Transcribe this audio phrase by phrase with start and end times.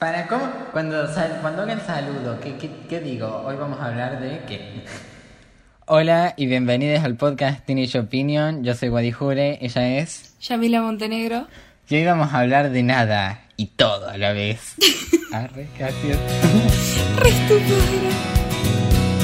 [0.00, 3.42] Para cómo, cuando, sal- cuando hagan saludo, ¿qué, qué, qué digo?
[3.44, 4.82] Hoy vamos a hablar de qué.
[5.86, 8.64] Hola y bienvenidos al podcast Teenage Opinion.
[8.64, 10.34] Yo soy Guadijure, ella es.
[10.40, 11.46] Yamila Montenegro.
[11.90, 14.74] Y hoy vamos a hablar de nada y todo a la vez.
[15.34, 16.16] Arre, gracias.
[17.18, 19.20] Re estúpido era.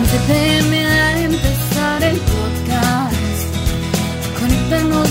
[0.00, 2.53] 11 pm a empezar el podcast.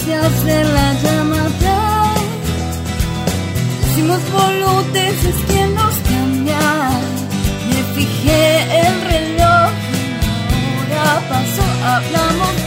[0.06, 2.14] Y hacer la llamada.
[3.82, 7.02] Decimos boludeces que nos cambian.
[7.70, 9.72] Me fijé el reloj
[10.60, 11.66] y la hora pasó.
[11.86, 12.62] Hablamos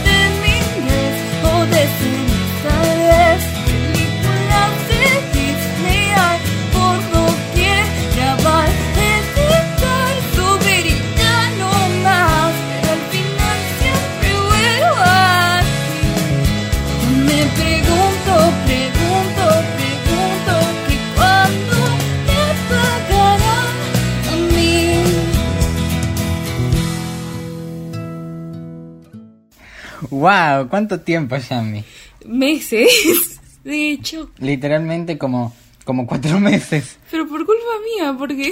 [30.19, 30.67] ¡Wow!
[30.69, 31.83] ¿Cuánto tiempo, Yami?
[32.25, 35.53] Meses, de hecho, Literalmente como,
[35.85, 36.97] como cuatro meses.
[37.11, 37.61] pero por culpa
[37.95, 38.51] mía, porque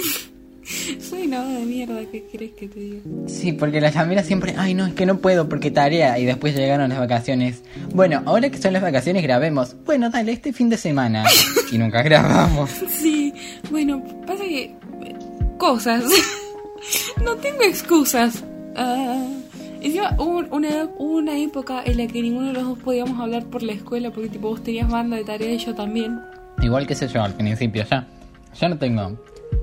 [1.00, 3.00] soy una de mierda, ¿qué querés que te diga?
[3.26, 6.54] Sí, porque la Yamila siempre, ay no, es que no puedo porque tarea y después
[6.56, 7.62] llegaron las vacaciones.
[7.94, 9.76] Bueno, ahora que son las vacaciones grabemos.
[9.84, 11.24] Bueno, dale, este fin de semana.
[11.70, 12.70] Y nunca grabamos.
[12.88, 13.32] Sí,
[13.70, 14.62] bueno, pasa que...
[14.64, 14.76] eh,
[15.58, 16.04] Cosas.
[17.24, 18.42] no tengo excusas.
[18.76, 19.26] Ah,
[19.80, 23.62] encima hubo una, una época en la que ninguno de los dos podíamos hablar por
[23.62, 26.20] la escuela porque tipo vos tenías banda de tarea y yo también.
[26.62, 28.06] Igual que sé yo al principio, ya.
[28.58, 29.18] Ya no tengo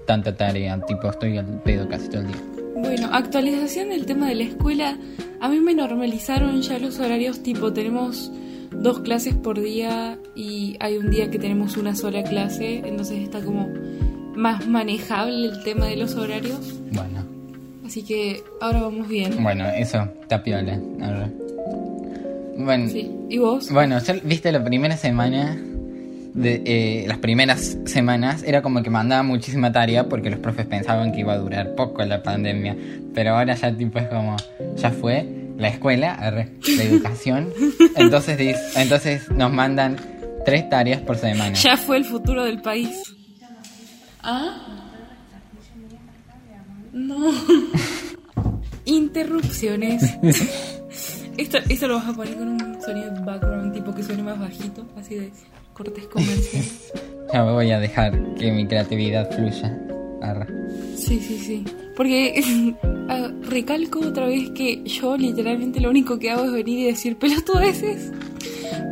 [0.05, 2.41] tanta tarea, tipo estoy al pedo casi todo el día.
[2.75, 4.97] Bueno, actualización del tema de la escuela.
[5.39, 8.31] A mí me normalizaron ya los horarios, tipo, tenemos
[8.71, 13.41] dos clases por día y hay un día que tenemos una sola clase, entonces está
[13.41, 13.69] como
[14.35, 16.79] más manejable el tema de los horarios.
[16.91, 17.22] Bueno,
[17.85, 19.41] Así que ahora vamos bien.
[19.43, 20.79] bueno, eso, tapiola.
[22.57, 23.11] Bueno, Sí.
[23.29, 23.69] ¿Y vos?
[23.71, 25.57] bueno, ya viste la primera semana
[26.33, 31.11] de eh, las primeras semanas era como que mandaba muchísima tarea porque los profes pensaban
[31.11, 32.75] que iba a durar poco la pandemia,
[33.13, 34.35] pero ahora ya tipo es como
[34.77, 35.27] ya fue
[35.57, 37.49] la escuela, arre, la educación,
[37.95, 39.97] entonces dis- entonces nos mandan
[40.45, 41.53] tres tareas por semana.
[41.53, 43.03] Ya fue el futuro del país.
[44.23, 44.89] ¿Ah?
[46.93, 47.31] No.
[48.85, 50.03] Interrupciones.
[51.35, 54.85] Esto, esto lo vas a poner con un sonido background tipo que suene más bajito,
[54.95, 55.31] así de
[55.73, 56.93] cortes comerciales.
[57.33, 59.75] Ya voy a dejar que mi creatividad fluya.
[60.21, 60.45] Arre.
[60.95, 61.65] Sí, sí, sí.
[61.95, 62.43] Porque
[63.09, 67.17] ah, recalco otra vez que yo literalmente lo único que hago es venir y decir
[67.17, 68.11] pelotudeces.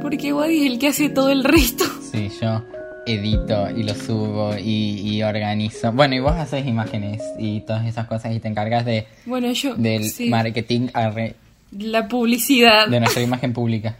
[0.01, 1.85] Porque Wadi es el que hace todo el resto.
[2.11, 2.63] Sí, yo
[3.05, 5.91] edito y lo subo y, y organizo.
[5.91, 9.75] Bueno, y vos haces imágenes y todas esas cosas y te encargas de Bueno, yo...
[9.75, 11.35] del sí, marketing arre,
[11.77, 12.87] La publicidad.
[12.87, 13.95] de nuestra imagen pública.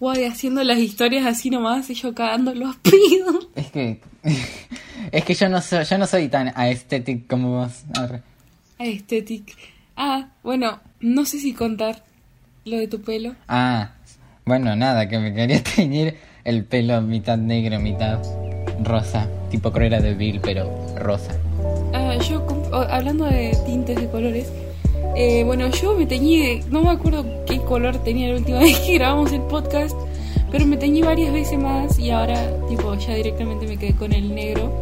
[0.00, 3.48] Guay, haciendo las historias así nomás y yo cagando los pidos.
[3.54, 4.00] Es que
[5.12, 7.84] es que yo no soy yo no soy tan aesthetic como vos.
[7.94, 8.22] arre.
[8.78, 9.56] Aesthetic.
[9.96, 12.02] Ah, bueno, no sé si contar
[12.64, 13.36] lo de tu pelo.
[13.46, 13.92] Ah,
[14.44, 18.18] bueno, nada, que me quería teñir el pelo mitad negro, mitad
[18.82, 21.36] rosa, tipo Cruella de Vil, pero rosa.
[21.92, 22.44] Ah, yo,
[22.90, 24.50] hablando de tintes de colores,
[25.14, 28.94] eh, bueno, yo me teñí, no me acuerdo qué color tenía la última vez que
[28.94, 29.94] grabamos el podcast,
[30.50, 34.34] pero me teñí varias veces más y ahora, tipo, ya directamente me quedé con el
[34.34, 34.72] negro.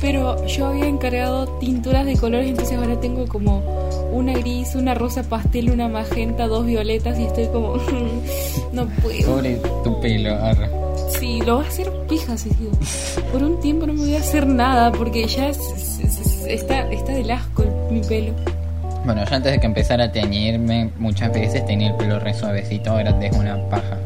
[0.00, 3.62] Pero yo había encargado tinturas de colores, entonces ahora tengo como
[4.10, 7.76] una gris, una rosa pastel, una magenta, dos violetas y estoy como,
[8.72, 9.36] no puedo.
[9.36, 10.81] Pobre tu pelo, arre.
[11.18, 12.72] Sí, lo voy a hacer pija, si digo.
[13.32, 16.90] Por un tiempo no me voy a hacer nada porque ya es- es- es- está,
[16.92, 18.32] está del asco el- mi pelo.
[19.04, 22.90] Bueno, yo antes de que empezara a teñirme, muchas veces tenía el pelo re suavecito,
[22.92, 23.98] ahora es una paja.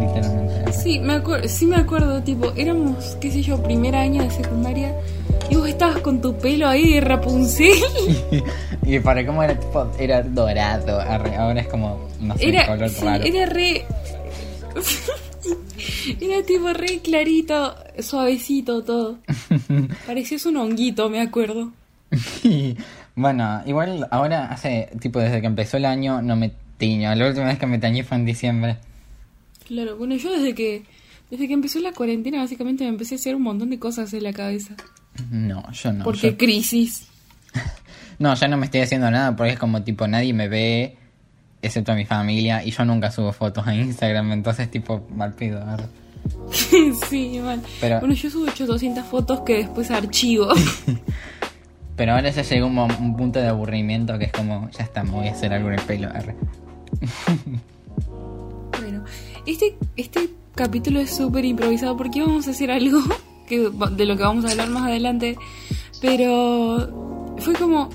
[0.00, 0.72] Literalmente.
[0.72, 4.94] Sí, me acuerdo, sí me acuerdo, tipo, éramos, qué sé yo, primer año de secundaria
[5.50, 7.72] y vos estabas con tu pelo ahí de Rapunzel.
[8.84, 13.04] y para cómo era tipo, era dorado, ahora es como, no sé, Era, color sí,
[13.04, 13.24] raro.
[13.24, 13.84] era re...
[16.20, 19.18] Era tipo re clarito, suavecito todo.
[20.06, 21.72] Parecías un honguito, me acuerdo.
[23.14, 27.14] bueno, igual ahora hace, tipo, desde que empezó el año no me tiño.
[27.14, 28.76] La última vez que me teñí fue en diciembre.
[29.66, 30.84] Claro, bueno, yo desde que
[31.30, 34.22] desde que empezó la cuarentena básicamente me empecé a hacer un montón de cosas en
[34.22, 34.74] la cabeza.
[35.30, 36.04] No, yo no.
[36.04, 37.06] Porque yo- crisis.
[38.18, 40.96] No, ya no me estoy haciendo nada porque es como tipo nadie me ve
[41.66, 45.62] excepto mi familia y yo nunca subo fotos a Instagram, entonces tipo mal pido.
[45.62, 45.84] arre.
[47.08, 47.60] sí, mal.
[47.80, 50.48] Pero- Bueno, yo subo 800 fotos que después archivo.
[51.96, 55.10] Pero ahora ya llegó un, un punto de aburrimiento que es como, ya está, me
[55.12, 56.08] voy a hacer algo en el pelo.
[58.78, 59.04] bueno,
[59.46, 63.00] este, este capítulo es súper improvisado porque vamos a hacer algo
[63.48, 65.38] que, de lo que vamos a hablar más adelante.
[66.02, 67.88] Pero fue como,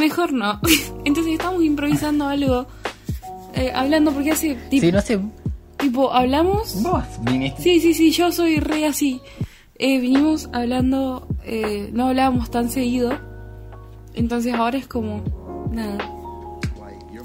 [0.00, 0.60] mejor no.
[1.04, 2.66] Entonces estamos improvisando algo.
[3.54, 5.18] eh, hablando porque hace tipo, Sí, no sé,
[5.78, 7.62] tipo hablamos vos viniste.
[7.62, 9.20] Sí, sí, sí, yo soy re así.
[9.78, 13.12] Eh, vinimos hablando, eh, no hablábamos tan seguido.
[14.14, 15.22] Entonces ahora es como,
[15.72, 15.98] nada.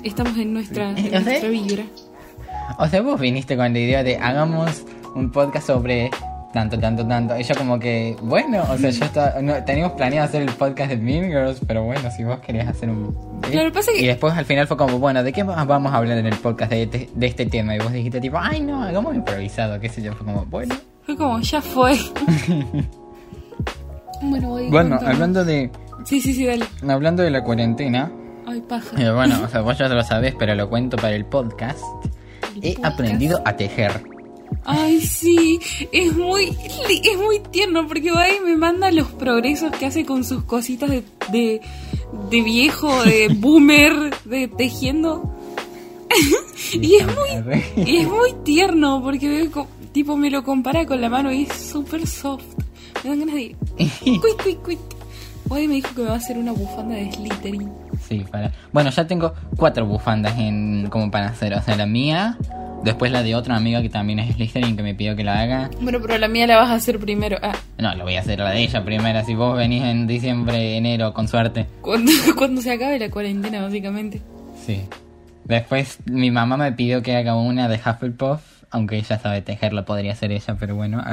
[0.04, 1.84] Estamos en nuestra, en nuestra vibra.
[2.80, 4.84] O sea, vos viniste con la idea de hagamos
[5.16, 6.10] un podcast sobre
[6.58, 7.38] tanto, tanto, tanto.
[7.40, 10.98] Yo como que, bueno, o sea, yo estaba, no, teníamos planeado hacer el podcast de
[10.98, 13.16] Mean Girls, pero bueno, si vos querías hacer un...
[13.42, 15.98] Claro, pasa que- Y después al final fue como, bueno, ¿de qué más vamos a
[15.98, 17.76] hablar en el podcast de este, de este tema?
[17.76, 20.14] Y vos dijiste tipo, ay no, hagamos improvisado, qué sé yo.
[20.14, 20.76] Fue como, bueno.
[21.06, 21.94] Fue como, ya fue.
[24.22, 25.08] bueno, voy Bueno, contando.
[25.14, 25.72] hablando de,
[26.06, 26.66] Sí, sí, sí, dale.
[26.88, 28.12] hablando de la cuarentena,
[28.46, 29.02] Ay, paja.
[29.02, 31.80] eh, bueno, o sea, vos ya lo sabés, pero lo cuento para el podcast.
[32.56, 32.94] El He podcast.
[32.94, 34.02] aprendido a tejer.
[34.66, 35.60] Ay, sí,
[35.92, 36.56] es muy,
[36.90, 40.90] es muy tierno porque va y me manda los progresos que hace con sus cositas
[40.90, 41.62] de, de,
[42.30, 45.34] de viejo, de boomer, de tejiendo.
[46.74, 49.50] y es muy, y es muy tierno porque
[49.92, 52.46] tipo me lo compara con la mano y es súper soft.
[53.04, 53.56] Me dan ganas de
[54.04, 54.80] quick, quick.
[55.50, 57.72] Hoy me dijo que me va a hacer una bufanda de Slytherin.
[58.08, 58.52] Sí, para.
[58.74, 61.54] Bueno, ya tengo cuatro bufandas en como para hacer.
[61.54, 62.38] O sea, la mía,
[62.84, 65.70] después la de otra amiga que también es Slytherin que me pidió que la haga.
[65.82, 67.38] Bueno, pero la mía la vas a hacer primero.
[67.42, 69.24] Ah, No, lo voy a hacer la de ella primero.
[69.26, 71.66] Si vos venís en diciembre, enero, con suerte.
[71.82, 74.22] cuando, cuando se acabe la cuarentena, básicamente.
[74.66, 74.82] Sí.
[75.46, 78.42] Después mi mamá me pidió que haga una de Hufflepuff.
[78.70, 81.02] Aunque ella sabe tejerla, podría ser ella, pero bueno.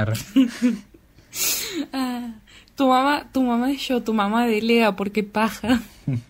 [1.92, 2.28] Ah,
[2.76, 5.80] tu mamá, tu mamá es yo, tu mamá de Lea, porque paja.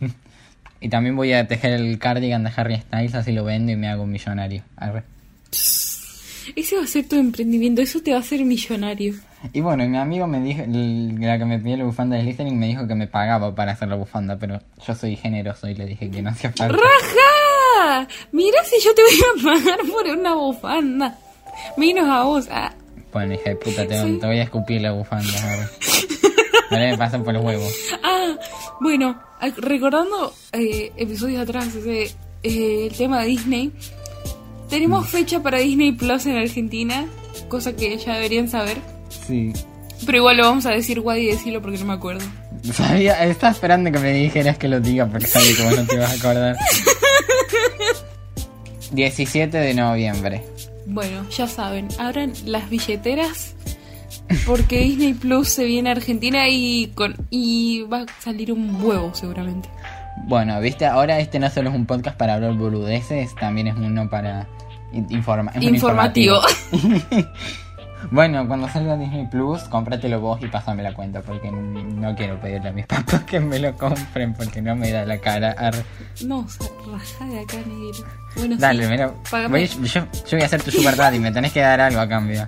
[0.80, 3.88] Y también voy a tejer el cardigan de Harry Styles, así lo vendo y me
[3.88, 4.62] hago un millonario.
[4.76, 5.02] Arre.
[6.56, 9.14] Ese va a ser tu emprendimiento, eso te va a hacer millonario.
[9.52, 12.66] Y bueno, mi amigo me dijo, la que me pidió la bufanda de Slytherin me
[12.66, 16.10] dijo que me pagaba para hacer la bufanda, pero yo soy generoso y le dije
[16.10, 16.76] que no hacía falta.
[16.76, 18.08] ¡Raja!
[18.32, 21.18] Mira si yo te voy a pagar por una bufanda.
[21.76, 22.46] Menos a vos.
[22.50, 22.72] Ah,
[23.12, 25.70] Bueno, hija de puta, te, te voy a escupir la bufanda ahora.
[26.70, 27.72] Ahora me pasan por los huevos.
[28.02, 28.36] Ah,
[28.80, 29.20] bueno,
[29.58, 33.70] recordando eh, episodios atrás, ese, eh, el tema de Disney,
[34.74, 37.06] tenemos fecha para Disney Plus en Argentina,
[37.46, 38.76] cosa que ya deberían saber.
[39.08, 39.52] Sí.
[40.04, 42.24] Pero igual lo vamos a decir guay y decirlo porque no me acuerdo.
[42.72, 45.94] Sabía, estaba esperando que me dijeras que lo diga porque sabía que vos no te
[45.94, 46.56] ibas a acordar.
[48.90, 50.42] 17 de noviembre.
[50.86, 53.54] Bueno, ya saben, abran las billeteras
[54.44, 59.14] porque Disney Plus se viene a Argentina y con y va a salir un huevo
[59.14, 59.68] seguramente.
[60.26, 64.08] Bueno, viste, ahora este no solo es un podcast para hablar boludeces, también es uno
[64.08, 64.48] para
[65.10, 66.36] informa Informativo.
[68.10, 72.68] Bueno, cuando salga Disney Plus, cómpratelo vos y pásame la cuenta, porque no quiero pedirle
[72.68, 75.52] a mis papás que me lo compren, porque no me da la cara.
[75.58, 75.82] Arre.
[76.24, 76.46] No,
[76.92, 78.04] rajá de acá, negro.
[78.36, 79.10] Bueno, Dale, sí, mira,
[79.48, 82.08] voy- yo, yo voy a ser tu sugar daddy, me tenés que dar algo a
[82.08, 82.46] cambio.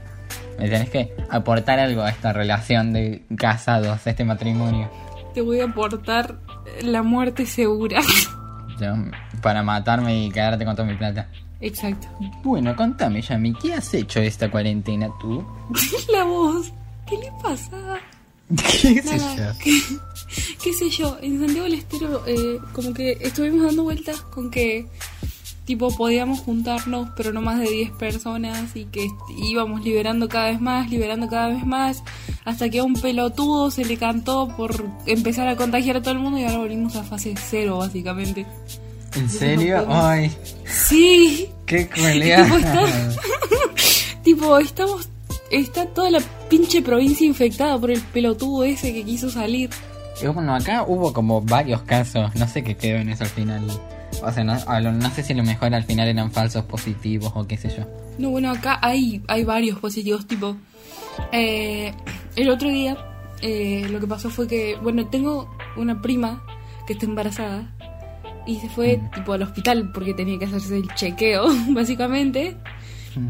[0.59, 4.91] Me tenés que aportar algo a esta relación de casados, a este matrimonio.
[5.35, 6.37] Te voy a aportar
[6.83, 8.01] la muerte segura.
[8.79, 8.93] Yo,
[9.43, 11.29] para matarme y quedarte con toda mi plata.
[11.61, 12.07] Exacto.
[12.45, 15.45] Bueno, contame, Yami, ¿qué has hecho esta cuarentena tú?
[16.13, 16.73] La voz.
[17.09, 18.01] ¿Qué le pasa?
[18.81, 19.59] ¿Qué sé yo?
[19.63, 19.81] ¿qué,
[20.63, 21.17] qué sé yo?
[21.21, 24.87] En Santiago del Estero, eh, como que estuvimos dando vueltas con que,
[25.65, 29.09] tipo, podíamos juntarnos, pero no más de 10 personas, y que
[29.39, 32.05] íbamos liberando cada vez más, liberando cada vez más,
[32.45, 36.21] hasta que a un pelotudo se le cantó por empezar a contagiar a todo el
[36.21, 38.47] mundo, y ahora volvimos a fase cero, básicamente.
[39.17, 39.85] ¿En serio?
[39.87, 40.07] No.
[40.07, 40.31] Ay,
[40.65, 42.45] Sí, qué crueldad.
[42.45, 42.87] Tipo, está-
[44.23, 45.09] tipo, estamos.
[45.51, 46.19] Está toda la
[46.49, 49.71] pinche provincia infectada por el pelotudo ese que quiso salir.
[50.21, 53.63] Y bueno, acá hubo como varios casos, no sé qué quedó en eso al final.
[54.23, 54.55] O sea, no,
[54.93, 57.85] no sé si a lo mejor al final eran falsos positivos o qué sé yo.
[58.19, 60.57] No, bueno, acá hay, hay varios positivos, tipo.
[61.33, 61.93] eh,
[62.35, 62.97] el otro día,
[63.43, 66.43] eh, lo que pasó fue que, bueno, tengo una prima
[66.87, 67.73] que está embarazada
[68.47, 72.57] y se fue, tipo, al hospital porque tenía que hacerse el chequeo, básicamente.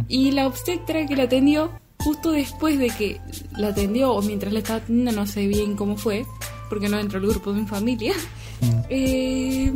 [0.08, 3.20] Y la obstetra que la atendió, justo después de que
[3.56, 6.26] la atendió, o mientras la estaba atendiendo, no sé bien cómo fue,
[6.68, 8.12] porque no entró al grupo de mi familia,
[8.90, 9.72] eh,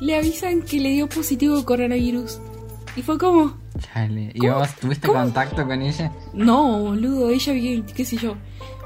[0.00, 2.40] le avisan que le dio positivo coronavirus.
[2.94, 4.30] Y fue como, Chale.
[4.34, 5.20] ¿Y vos tuviste ¿Cómo?
[5.20, 6.10] contacto con ella?
[6.32, 8.36] No, boludo, ella vive, qué sé yo,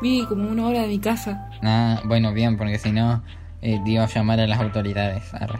[0.02, 1.48] vive como una hora de mi casa.
[1.62, 3.22] Ah, bueno, bien, porque si no,
[3.62, 5.32] eh, a llamar a las autoridades.
[5.34, 5.58] Arre.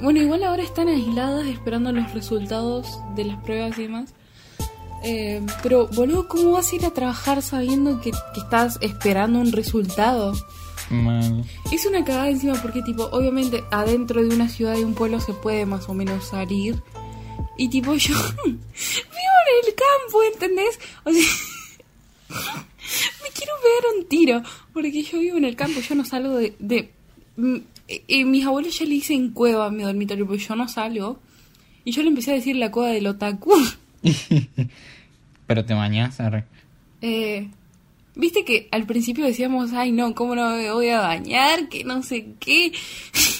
[0.00, 4.14] Bueno, igual ahora están aisladas esperando los resultados de las pruebas y demás.
[5.02, 9.50] Eh, pero, boludo, ¿cómo vas a ir a trabajar sabiendo que, que estás esperando un
[9.50, 10.34] resultado?
[10.90, 11.44] Mal.
[11.72, 15.32] Es una cagada encima porque, tipo, obviamente adentro de una ciudad y un pueblo se
[15.32, 16.82] puede más o menos salir.
[17.56, 18.58] Y, tipo, yo vivo
[19.48, 20.78] en el campo, ¿entendés?
[21.04, 21.22] O sea,
[23.22, 26.54] me quiero pegar un tiro porque yo vivo en el campo, yo no salgo de...
[26.58, 27.01] de
[27.36, 31.20] mis abuelos ya le dicen cueva a mi dormitorio, porque yo no salgo.
[31.84, 33.54] Y yo le empecé a decir la cueva del otaku.
[35.46, 36.44] Pero te bañas, arre.
[37.00, 37.48] Eh,
[38.14, 41.68] Viste que al principio decíamos, ay no, ¿cómo no me voy a bañar?
[41.68, 42.72] Que no sé qué.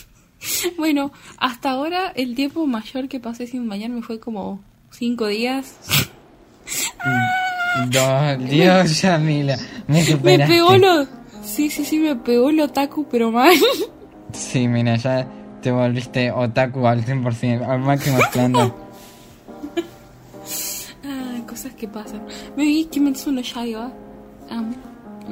[0.79, 5.77] bueno, hasta ahora el tiempo mayor que pasé sin bañarme fue como cinco días.
[7.91, 9.59] Dos, Dios, Yamila.
[9.89, 11.07] Me Me pegó lo...
[11.43, 13.55] Sí, sí, sí, me pegó el otaku, pero mal.
[14.33, 15.27] Sí, mira, ya
[15.61, 18.75] te volviste otaku al 100%, al máximo esplendor.
[21.47, 22.23] Cosas que pasan.
[22.57, 23.93] Me vi Kimetsu no Yaiba.
[24.49, 24.75] Amo.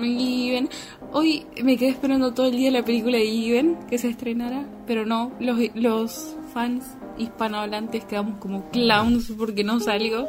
[0.03, 0.69] Y ven,
[1.13, 5.07] hoy me quedé esperando todo el día la película de Iven que se estrenara, pero
[5.07, 6.85] no, los, los fans
[7.19, 10.29] hispanohablantes quedamos como clowns porque no salgo.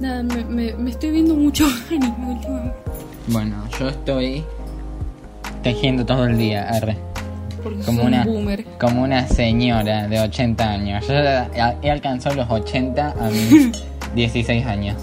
[0.00, 2.76] Nada, me, me, me estoy viendo mucho anime últimamente.
[3.28, 4.44] Bueno, yo estoy
[5.62, 6.96] tejiendo todo el día, arre.
[7.62, 8.64] Porque Como una, un boomer.
[8.80, 11.06] como una señora de 80 años.
[11.06, 13.72] Yo he alcanzado los 80 a mis
[14.14, 14.96] 16 años.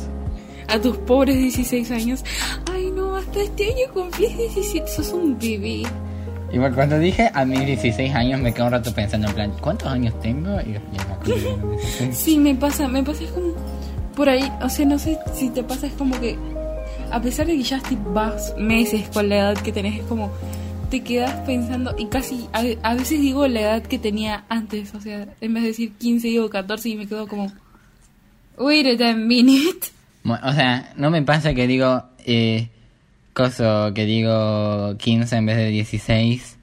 [0.67, 2.23] A tus pobres 16 años.
[2.73, 4.87] Ay, no, hasta este año cumplís 17.
[4.87, 5.83] Sos un bebé.
[6.51, 9.89] Igual cuando dije a mis 16 años me quedé un rato pensando en plan, ¿cuántos
[9.89, 10.59] años tengo?
[10.61, 12.17] Y ya me acuerdo que eran 16.
[12.17, 13.47] Sí, me pasa, me pasa es como
[14.15, 16.37] por ahí, o sea, no sé si te pasa, es como que
[17.11, 17.81] a pesar de que ya
[18.13, 20.31] vas meses con la edad que tenés, es como
[20.89, 25.27] te quedas pensando y casi a, veces digo la edad que tenía antes, o sea,
[25.41, 27.51] en vez de decir 15 digo 14 y me quedo como
[28.57, 29.87] wait a minute.
[30.23, 32.69] O sea, no me pasa que digo, eh,
[33.33, 36.57] coso, que digo 15 en vez de 16.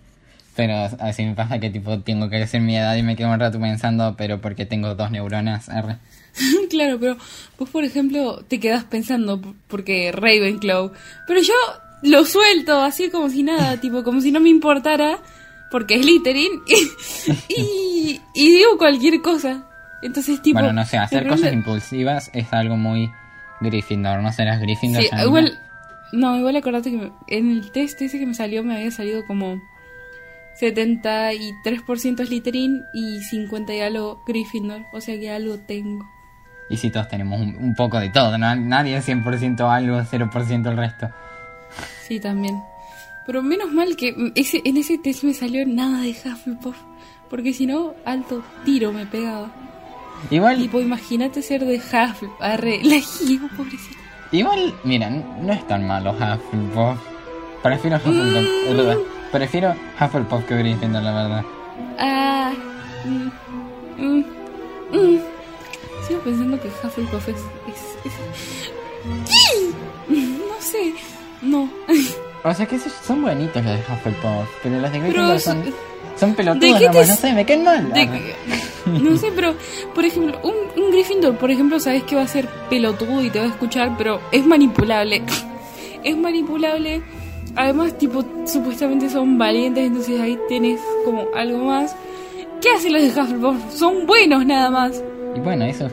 [0.56, 3.40] Pero así me pasa que tipo tengo que decir mi edad y me quedo un
[3.40, 5.68] rato pensando, pero porque tengo dos neuronas.
[5.68, 5.96] arre.
[6.70, 7.16] claro, pero
[7.58, 10.92] vos por ejemplo te quedas pensando porque Ravenclaw,
[11.26, 11.54] pero yo
[12.02, 15.18] lo suelto así como si nada, tipo como si no me importara
[15.70, 19.68] porque es Slytherin y, y, y digo cualquier cosa.
[20.02, 23.10] Entonces tipo bueno, no sé, hacer cosas impulsivas es algo muy
[23.60, 24.20] Gryffindor.
[24.22, 25.02] ¿No serás Gryffindor?
[25.02, 25.24] Sí, Yamila?
[25.26, 25.58] igual
[26.12, 29.24] no, igual acordate que me- en el test ese que me salió me había salido
[29.26, 29.60] como
[30.60, 36.04] 73% Slytherin y 50 y algo Gryffindor, o sea que algo tengo.
[36.70, 38.54] Y si todos tenemos un, un poco de todo, ¿no?
[38.56, 41.10] Nadie es 100% algo, 0% el resto.
[42.06, 42.62] Sí, también.
[43.26, 46.76] Pero menos mal que mm, ese, en ese test me salió nada de Hufflepuff.
[47.28, 49.50] Porque si no, alto tiro me pegaba.
[50.30, 52.40] Igual, Tipo, imagínate ser de Hufflepuff.
[52.40, 53.98] Arre, la Gio, pobrecita.
[54.32, 56.98] igual, mira, no es tan malo Hufflepuff.
[57.62, 58.96] Prefiero Hufflepuff, verdad.
[59.32, 61.44] Prefiero Hufflepuff que Gryffindor, la verdad.
[61.98, 62.52] Ah.
[63.04, 64.24] mm, mm,
[64.92, 65.18] mm.
[66.06, 67.36] Sigo pensando que Hufflepuff es.
[67.36, 68.74] es, es-
[70.08, 70.94] No sé.
[71.42, 71.68] No.
[72.42, 75.62] O sea que esos son bonitos los de Hufflepuff, pero los de Gryffindor son,
[76.18, 77.92] son pelotudos ¿de qué nomás, no sé, me caen mal.
[77.92, 78.34] De
[78.86, 79.54] no sé, pero
[79.94, 83.38] por ejemplo, un, un Gryffindor, por ejemplo, sabes que va a ser pelotudo y te
[83.38, 85.22] va a escuchar, pero es manipulable.
[86.04, 87.02] es manipulable.
[87.56, 91.96] Además, tipo, supuestamente son valientes, entonces ahí tienes como algo más.
[92.60, 93.56] ¿Qué hacen los de Hufflepuff?
[93.74, 95.02] Son buenos nada más.
[95.34, 95.92] Y bueno, esos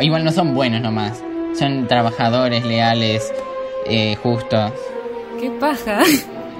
[0.00, 1.22] igual no son buenos nomás.
[1.58, 3.32] Son trabajadores, leales,
[3.86, 4.72] eh, justos.
[5.40, 6.00] Qué paja.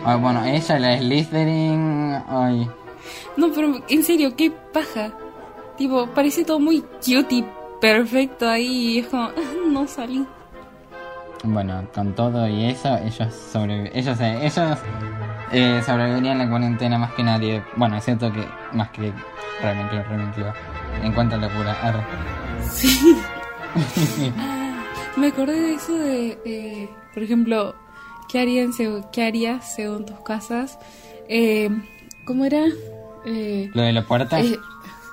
[0.05, 2.69] Ah, bueno, ella, la Slytherin, ay...
[3.37, 5.13] no, pero en serio, qué paja.
[5.79, 7.45] Tipo, parece todo muy cute y
[7.81, 9.33] perfecto ahí y es como, "Ah,
[9.69, 10.27] no salí.
[11.45, 14.79] Bueno, con todo y eso, ellos sobrevi ellos, eh, ellos
[15.51, 17.63] eh, sobrevivirían la cuarentena más que nadie.
[17.77, 19.13] Bueno, es cierto que más que
[19.63, 20.53] Ravenclaw, Ravenclaw.
[21.03, 22.03] En cuanto a locura, arre.
[22.71, 23.17] Sí.
[25.17, 27.75] Me acordé de eso de, eh, por ejemplo,
[28.31, 28.71] ¿qué, harían,
[29.13, 30.79] qué harías según tus casas?
[31.29, 31.69] Eh,
[32.25, 32.65] ¿Cómo era?
[33.27, 34.39] Eh, Lo de la puerta.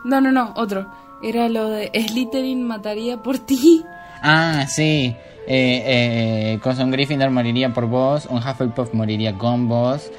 [0.06, 0.88] no, no, no, otro.
[1.22, 3.84] Era lo de Slytherin mataría por ti.
[4.22, 5.16] Ah, sí.
[5.48, 10.12] Eh, eh, cosa, un Gryffindor moriría por vos, un Hufflepuff moriría con vos,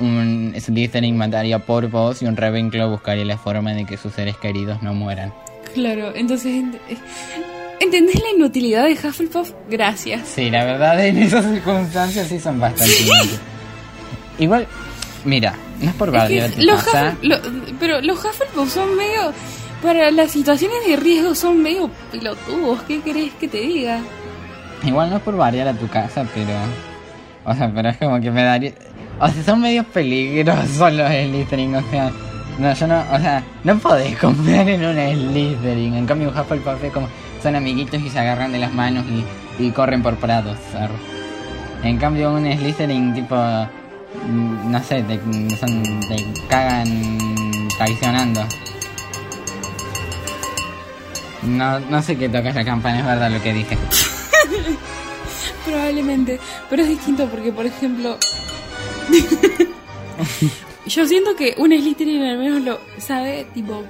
[0.00, 4.36] un Slytherin mataría por vos y un Ravenclaw buscaría la forma de que sus seres
[4.36, 5.32] queridos no mueran.
[5.74, 6.96] Claro, entonces eh,
[7.80, 9.52] ¿Entendés la inutilidad de Hufflepuff?
[9.68, 10.26] Gracias.
[10.28, 13.40] Sí, la verdad en esas circunstancias sí son bastante inútiles.
[14.38, 14.66] Igual,
[15.24, 16.82] mira, no es por Es que los
[17.22, 17.38] lo-
[17.78, 19.32] pero los Hufflepuff son medio...
[19.82, 22.80] Para las situaciones de riesgo son medio pelotudos.
[22.84, 24.00] ¿Qué querés que te diga?
[24.82, 26.50] Igual no es por variar a tu casa, pero.
[27.44, 28.72] O sea, pero es como que me daría.
[29.18, 32.10] O sea, son medios peligrosos los Slytherin, o sea.
[32.58, 33.00] No, yo no.
[33.12, 34.94] O sea, no podés confiar en un
[35.30, 35.94] Slytherin.
[35.94, 37.08] En cambio, un Hufflepuff es como.
[37.42, 40.56] Son amiguitos y se agarran de las manos y, y corren por prados.
[41.82, 43.36] En cambio, un Slytherin tipo.
[43.36, 45.18] mm, No sé, te,
[45.56, 47.18] son, te cagan
[47.76, 48.44] traicionando.
[51.42, 53.78] No, no sé qué tocas la campana, es verdad lo que dije.
[55.64, 56.40] Probablemente.
[56.68, 58.16] Pero es distinto porque, por ejemplo...
[60.86, 63.84] yo siento que un Slytherin al menos lo sabe, tipo,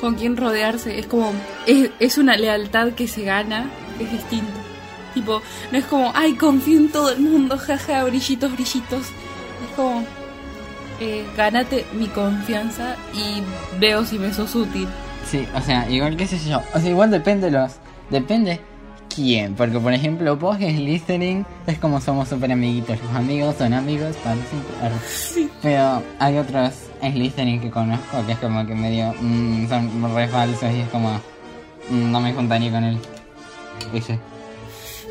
[0.00, 0.98] con quién rodearse.
[0.98, 1.32] Es como...
[1.66, 3.70] Es, una lealtad que se gana.
[3.98, 4.52] Es distinto.
[5.14, 5.42] Tipo,
[5.72, 9.02] no es como, ay, confío en todo el mundo, jaja, brillitos, brillitos.
[9.02, 10.04] Es como...
[10.98, 13.42] Eh, gánate mi confianza y
[13.78, 14.88] veo si me sos útil.
[15.30, 16.62] Sí, o sea, igual qué sé yo.
[16.72, 17.72] O sea, igual depende los.
[18.08, 18.60] Depende
[19.16, 19.54] quién.
[19.54, 23.02] Porque por ejemplo, vos es listening, es como somos súper amiguitos.
[23.02, 25.50] Los amigos son amigos para siempre.
[25.62, 29.14] Pero hay otros es listening que conozco que es como que medio.
[29.20, 31.10] mm, son re falsos y es como.
[31.90, 32.98] mm, no me juntaría con él.
[33.92, 34.18] Ese.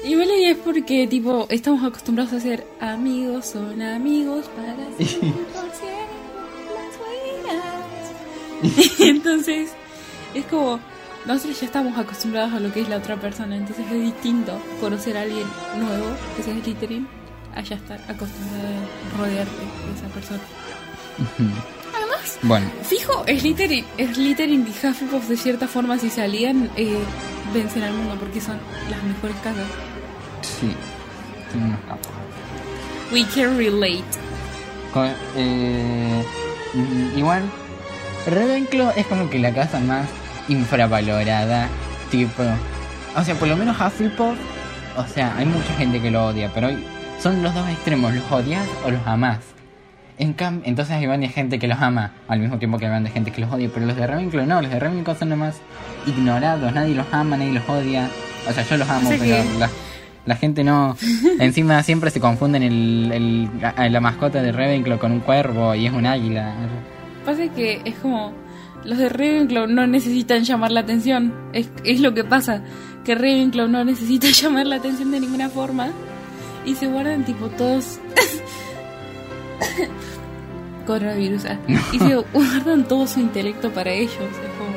[0.03, 5.71] Igual ahí es porque, tipo, estamos acostumbrados a ser amigos, son amigos para siempre, por
[5.71, 6.93] siempre, las
[8.61, 8.99] buenas.
[8.99, 9.71] Entonces,
[10.35, 10.79] es como,
[11.25, 15.17] nosotros ya estamos acostumbrados a lo que es la otra persona, entonces es distinto conocer
[15.17, 16.05] a alguien nuevo,
[16.35, 17.07] que sea Slytherin,
[17.55, 20.39] a ya estar acostumbrado a rodearte de esa persona.
[21.95, 26.97] Además, Bueno, fijo, Slytherin, Slytherin y Hufflepuff de cierta forma si salían, eh,
[27.53, 28.57] vencen al mundo porque son
[28.89, 29.67] las mejores casas.
[30.41, 30.73] sí.
[31.51, 32.11] Tiene unos capos.
[33.13, 34.03] We can relate.
[35.37, 36.25] Eh,
[36.73, 37.43] mm, igual,
[38.27, 40.07] Ravenclaw es como que la casa más
[40.47, 41.67] infravalorada,
[42.11, 42.43] tipo,
[43.15, 44.35] o sea, por lo menos Hufflepuff,
[44.97, 46.69] o sea, hay mucha gente que lo odia, pero
[47.19, 49.39] son los dos extremos, los odias o los amás.
[50.17, 53.09] En cam entonces hay varias gente que los ama, al mismo tiempo que hay de
[53.09, 55.57] gente que los odia, pero los de Ravenclaw no, los de Ravenclaw son nomás
[56.07, 58.09] ignorados, nadie los ama, nadie los odia.
[58.47, 59.69] O sea, yo los amo, pero que- la,
[60.25, 60.95] la gente no.
[61.39, 63.49] Encima siempre se confunden el,
[63.89, 66.53] la mascota de Ravenclaw con un cuervo y es un águila.
[67.25, 68.31] Pasa que es como.
[68.85, 71.33] Los de Ravenclaw no necesitan llamar la atención.
[71.53, 72.61] Es, es lo que pasa.
[73.03, 75.89] Que Ravenclaw no necesita llamar la atención de ninguna forma.
[76.65, 77.99] Y se guardan, tipo, todos.
[80.85, 81.45] Coronavirus.
[81.45, 81.57] ah.
[81.91, 84.13] Y se guardan todo su intelecto para ellos.
[84.13, 84.75] Es como.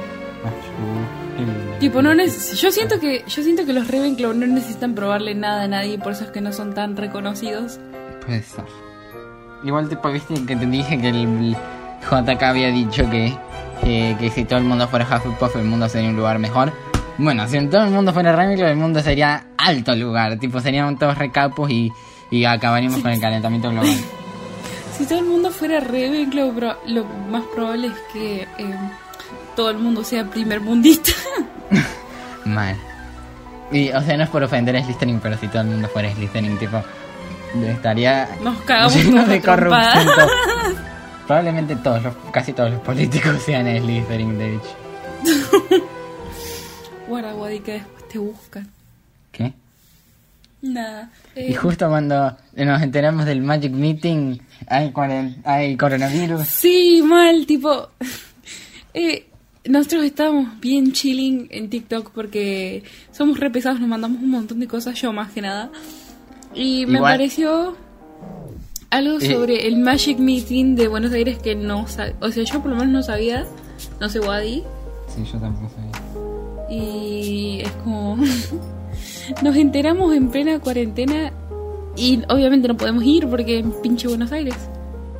[1.80, 5.68] Tipo, no yo siento que yo siento que los Ravenclaw no necesitan probarle nada a
[5.68, 7.78] nadie, por eso es que no son tan reconocidos.
[8.26, 8.64] Puede ser.
[9.62, 11.56] Igual tipo, viste que te dije que el
[12.10, 13.32] JK había dicho que,
[13.82, 16.72] que, que si todo el mundo fuera Hufflepuff el mundo sería un lugar mejor.
[17.18, 20.38] Bueno, si todo el mundo fuera Ravenclaw el mundo sería alto lugar.
[20.38, 21.92] Tipo, serían todos recapos y,
[22.30, 23.90] y acabaríamos con el calentamiento global.
[24.96, 26.52] Si todo el mundo fuera Ravenclaw,
[26.86, 28.74] lo más probable es que eh,
[29.54, 31.12] todo el mundo sea primer mundista.
[32.44, 32.76] Mal.
[33.70, 36.12] Y, o sea, no es por ofender a Slytherin, pero si todo el mundo fuera
[36.12, 36.82] Slytherin, tipo,
[37.64, 40.08] estaría Nos lleno de corrupción.
[41.28, 44.76] Probablemente todos, los, casi todos los políticos sean Slytherin, de hecho.
[47.06, 48.66] Guarda, Wadi, que después te buscan.
[49.30, 49.52] ¿Qué?
[50.62, 51.10] Nada.
[51.36, 54.38] Y eh, justo cuando nos enteramos del Magic Meeting,
[54.68, 54.90] hay,
[55.44, 56.46] hay coronavirus.
[56.48, 57.90] Sí, mal, tipo.
[58.94, 59.26] eh,
[59.66, 64.66] nosotros estábamos bien chilling en TikTok porque somos re pesados, nos mandamos un montón de
[64.66, 65.70] cosas, yo más que nada.
[66.54, 67.76] Y me Igual- pareció
[68.90, 69.32] algo Eh.
[69.34, 72.14] sobre el Magic Meeting de Buenos Aires que no sabía.
[72.20, 73.44] O sea, yo por lo menos no sabía.
[74.00, 74.62] No sé, Wadi.
[75.14, 76.68] Sí, yo tampoco sabía.
[76.70, 78.16] Y es como.
[79.42, 81.32] Nos enteramos en plena cuarentena
[81.96, 84.54] y obviamente no podemos ir porque en pinche Buenos Aires.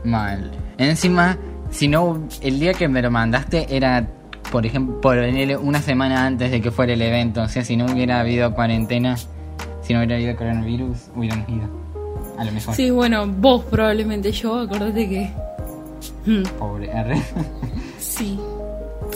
[0.05, 0.51] Mal.
[0.79, 1.37] Encima,
[1.71, 4.09] si no, el día que me lo mandaste era,
[4.51, 7.43] por ejemplo, por venir una semana antes de que fuera el evento.
[7.43, 9.17] O sea, si no hubiera habido cuarentena,
[9.83, 11.69] si no hubiera habido coronavirus, hubiéramos ido.
[12.38, 12.74] A lo mejor.
[12.74, 15.31] Sí, bueno, vos probablemente yo, acordate que.
[16.24, 17.20] Hmm, Pobre R.
[17.98, 18.38] sí.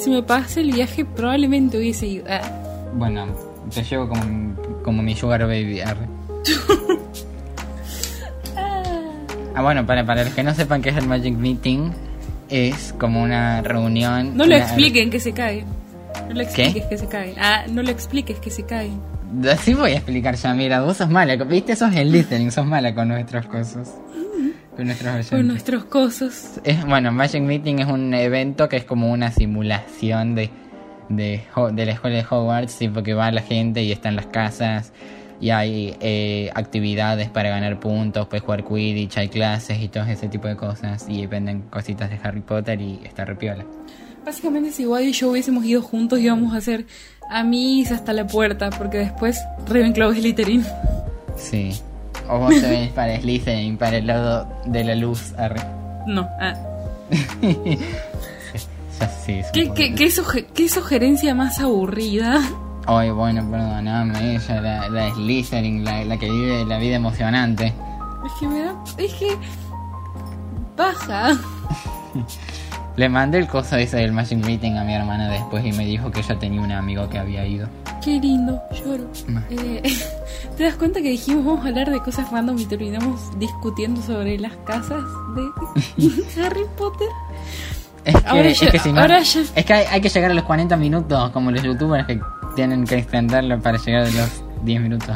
[0.00, 2.24] Si me pasa el viaje, probablemente hubiese ido.
[2.28, 2.40] Ah,
[2.94, 3.26] bueno,
[3.72, 5.96] te llevo como, como mi sugar baby R.
[9.54, 11.90] Ah, bueno, para, para los que no sepan qué es el Magic Meeting,
[12.48, 14.34] es como una reunión.
[14.34, 15.64] no lo una- expliquen que se cae.
[16.28, 17.34] No le expliques que se caen.
[17.38, 18.98] Ah, no le expliques que se caen.
[19.50, 22.94] Así voy a explicar ya, mira, vos sos mala, viste, sos el listening, sos mala
[22.94, 23.94] con nuestras cosas.
[24.76, 26.60] Con nuestros Con nuestros cosos.
[26.64, 30.50] Es, bueno, Magic Meeting es un evento que es como una simulación de,
[31.08, 31.42] de,
[31.72, 34.92] de la escuela de Hogwarts, tipo que va la gente y está en las casas
[35.42, 40.28] y hay eh, actividades para ganar puntos, puedes jugar Quidditch, hay clases y todo ese
[40.28, 43.66] tipo de cosas y venden cositas de Harry Potter y está repiola.
[44.24, 46.86] Básicamente, si Wadi y yo hubiésemos ido juntos, íbamos a hacer
[47.32, 50.66] amigos hasta la puerta, porque después Ravenclaw es Slytherin.
[51.36, 51.72] Sí.
[52.28, 55.32] O vos te ves para Slytherin, para el lado de la luz.
[55.36, 55.60] arre.
[56.06, 56.28] No.
[56.40, 56.54] Ah.
[59.00, 62.40] Ya sí, es un ¿Qué, qué, qué, qué sugerencia más aburrida?
[62.86, 67.72] Ay, bueno, perdóname, ella, la, la Slytherin, la, la que vive la vida emocionante.
[68.24, 68.74] Es que me da.
[68.98, 69.36] Es que.
[70.76, 71.32] Baja.
[72.96, 76.10] Le mandé el coso ese del Magic Meeting a mi hermana después y me dijo
[76.10, 77.66] que ella tenía un amigo que había ido.
[78.04, 79.04] Qué lindo, lloro.
[79.50, 79.82] Eh,
[80.58, 84.38] ¿Te das cuenta que dijimos vamos a hablar de cosas random y terminamos discutiendo sobre
[84.38, 85.02] las casas
[85.34, 87.08] de Harry Potter?
[88.04, 90.08] Es que, Ahora es ya- que si no- ahora ya- es que hay, hay que
[90.10, 92.20] llegar a los 40 minutos, como los youtubers que
[92.56, 95.08] tienen que extenderlo para llegar a los 10 minutos.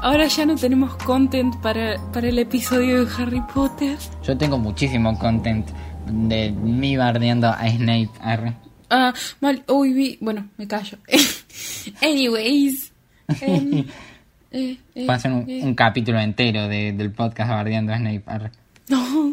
[0.00, 3.98] Ahora ya no tenemos content para, para el episodio de Harry Potter.
[4.24, 5.66] Yo tengo muchísimo content
[6.10, 8.10] de mí bardeando a Snape.
[8.20, 8.54] arre.
[8.90, 10.18] Ah, mal, uy, vi.
[10.20, 10.98] Bueno, me callo.
[12.02, 12.92] Anyways.
[13.40, 13.84] em,
[14.50, 15.60] eh, eh, un, eh.
[15.62, 18.22] un capítulo entero de- del podcast bardeando a Snape.
[18.26, 18.50] arre.
[18.88, 19.32] No.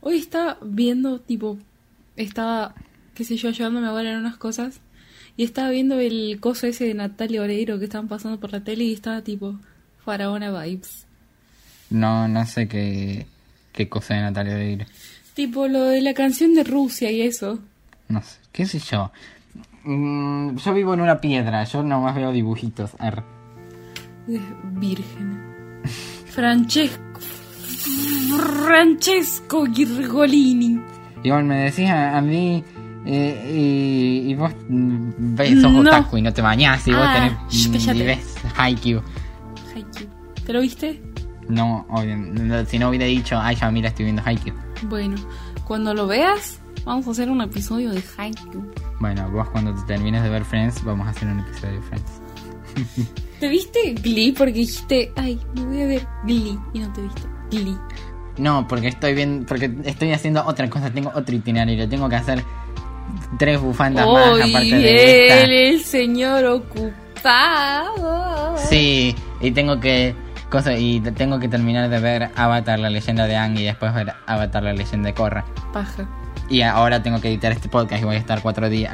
[0.00, 1.58] Hoy estaba viendo, tipo,
[2.16, 2.74] estaba,
[3.14, 4.80] qué sé yo, ayudándome ahora en unas cosas.
[5.36, 8.84] Y estaba viendo el coso ese de Natalia Oreiro que estaban pasando por la tele
[8.84, 9.58] y estaba tipo,
[10.04, 11.06] faraona vibes.
[11.90, 13.26] No, no sé qué,
[13.72, 14.84] qué cosa de Natalia Oreiro.
[15.34, 17.58] Tipo lo de la canción de Rusia y eso.
[18.08, 19.10] No sé, qué sé yo.
[19.84, 22.90] Mm, yo vivo en una piedra, yo nomás veo dibujitos.
[24.28, 24.40] Es
[24.74, 25.40] virgen.
[26.26, 27.20] Francesco.
[28.64, 30.80] Francesco Girgolini.
[31.22, 32.62] Igual me decís a, a mí,
[33.06, 33.50] eh,
[34.26, 35.80] y, y vos mm, ves, sos No.
[35.80, 37.14] otaku y no te bañás, y vos Ah,
[37.48, 39.02] tenés, mm, y ves Haikyuu.
[39.74, 40.08] Haikyuu.
[40.46, 41.00] ¿Te lo viste?
[41.48, 44.54] No, obvio, no, si no hubiera dicho, ay, ya mira, estoy viendo Haikyuu.
[44.82, 45.16] Bueno,
[45.66, 48.72] cuando lo veas, vamos a hacer un episodio de Haikyuu.
[49.00, 52.20] Bueno, vos cuando te termines de ver Friends, vamos a hacer un episodio de Friends.
[53.40, 54.32] ¿Te viste Glee?
[54.32, 56.58] Porque dijiste, ay, me voy a ver Glee.
[56.72, 57.76] Y no te viste Glee.
[58.38, 62.42] No, porque estoy bien, porque estoy haciendo otra cosa, tengo otro itinerario, tengo que hacer
[63.38, 65.44] tres bufandas más aparte de esta.
[65.44, 66.94] él, el señor ocupado.
[68.68, 70.14] Sí, y tengo que
[70.54, 74.12] cosa y tengo que terminar de ver Avatar la leyenda de Aang y después ver
[74.26, 75.44] Avatar la leyenda de Korra.
[75.72, 76.08] Paja.
[76.48, 78.92] Y ahora tengo que editar este podcast y voy a estar cuatro días.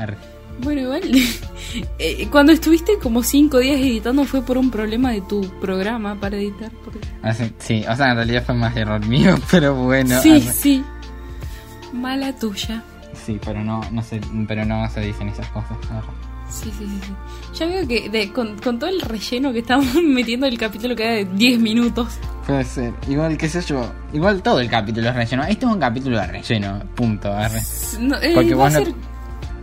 [0.63, 1.03] Bueno, igual.
[1.99, 6.37] eh, cuando estuviste como cinco días editando fue por un problema de tu programa para
[6.37, 6.71] editar.
[6.85, 10.21] porque- Así- Sí, o sea, en realidad fue más error mío, pero bueno.
[10.21, 10.85] sí, sí.
[11.93, 12.83] Mala tuya.
[13.15, 15.77] Sí, pero no, no sé, pero no se dicen esas cosas.
[16.51, 17.13] Sí, sí, sí, sí.
[17.59, 21.13] Ya veo que de- con, con todo el relleno que estamos metiendo el capítulo queda
[21.13, 22.19] de 10 minutos.
[22.47, 22.93] Puede ser.
[23.09, 23.91] Igual, qué sé yo.
[24.13, 25.45] Igual todo el capítulo es relleno.
[25.45, 26.81] Este es un capítulo de relleno.
[26.95, 27.33] Punto.
[28.01, 28.95] No, eh, Porque vos no- ser...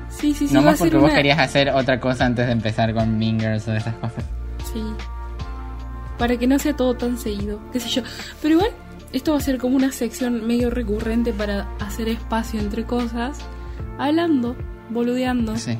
[0.09, 1.15] Sí, sí, sí, a Nomás ser porque vos una...
[1.15, 4.23] querías hacer otra cosa antes de empezar con Mingers o esas cosas.
[4.73, 4.81] Sí.
[6.17, 8.01] Para que no sea todo tan seguido, qué sé yo.
[8.41, 8.71] Pero igual,
[9.13, 13.37] esto va a ser como una sección medio recurrente para hacer espacio entre cosas.
[13.99, 14.55] Hablando,
[14.89, 15.55] boludeando.
[15.57, 15.77] Sí.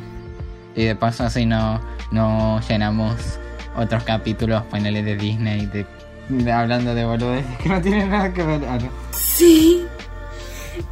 [0.77, 3.15] Y de paso así no, no llenamos
[3.75, 5.85] otros capítulos, paneles de Disney, de,
[6.29, 8.63] de- hablando de boludeces que no tienen nada que ver.
[8.65, 8.89] Arre.
[9.11, 9.85] Sí.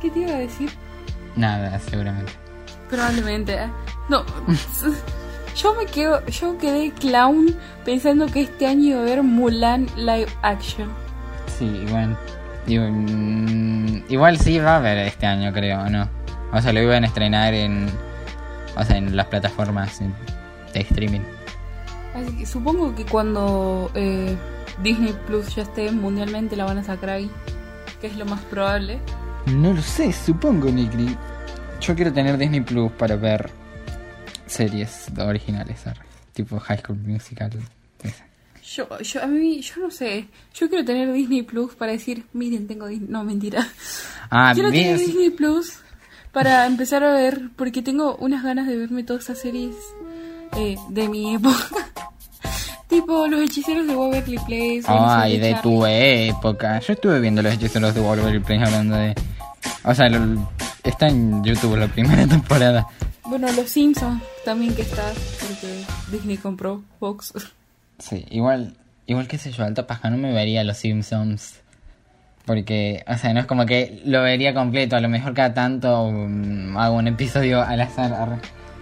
[0.01, 0.69] ¿Qué te iba a decir?
[1.37, 2.33] Nada, seguramente.
[2.89, 3.53] Probablemente.
[3.53, 3.69] ¿eh?
[4.09, 4.23] No.
[5.55, 10.27] Yo me quedo, yo quedé clown pensando que este año iba a haber Mulan live
[10.41, 10.89] action.
[11.57, 12.17] Sí, igual.
[12.67, 16.09] Igual, mm, igual sí va a haber este año, creo, ¿o ¿no?
[16.51, 17.87] O sea, lo iban a estrenar en,
[18.75, 19.99] o sea, en las plataformas
[20.73, 21.21] de streaming.
[22.13, 24.35] Así que supongo que cuando eh,
[24.81, 27.29] Disney Plus ya esté mundialmente la van a sacar ahí,
[27.99, 28.99] que es lo más probable.
[29.47, 31.15] No lo sé, supongo, Nikri.
[31.81, 33.49] Yo quiero tener Disney Plus para ver
[34.47, 35.83] series originales,
[36.33, 37.51] tipo High School Musical.
[38.01, 38.25] esa.
[38.63, 40.27] Yo, yo, a mí, yo no sé.
[40.53, 43.09] Yo quiero tener Disney Plus para decir, miren, tengo Disney.
[43.09, 43.67] No, mentira.
[44.31, 45.84] Ah, quiero tener Disney Plus
[46.35, 49.73] para empezar a ver, porque tengo unas ganas de verme todas esas series
[50.57, 51.55] eh, de mi época.
[52.89, 54.83] tipo Los Hechiceros de Waverly Place.
[54.87, 55.61] Ay, de Charlie.
[55.61, 56.79] tu época.
[56.81, 59.15] Yo estuve viendo los hechiceros de Wolverine Place hablando de.
[59.85, 60.51] O sea, lo-
[60.83, 62.85] está en YouTube la primera temporada.
[63.23, 65.03] Bueno, los Simpsons también que está,
[65.39, 67.33] porque Disney compró Fox.
[67.97, 71.61] Sí, igual, igual que sé yo, alta paja, no me vería los Simpsons.
[72.45, 76.03] Porque, o sea, no es como que lo vería completo, a lo mejor cada tanto
[76.03, 78.39] um, hago un episodio al azar,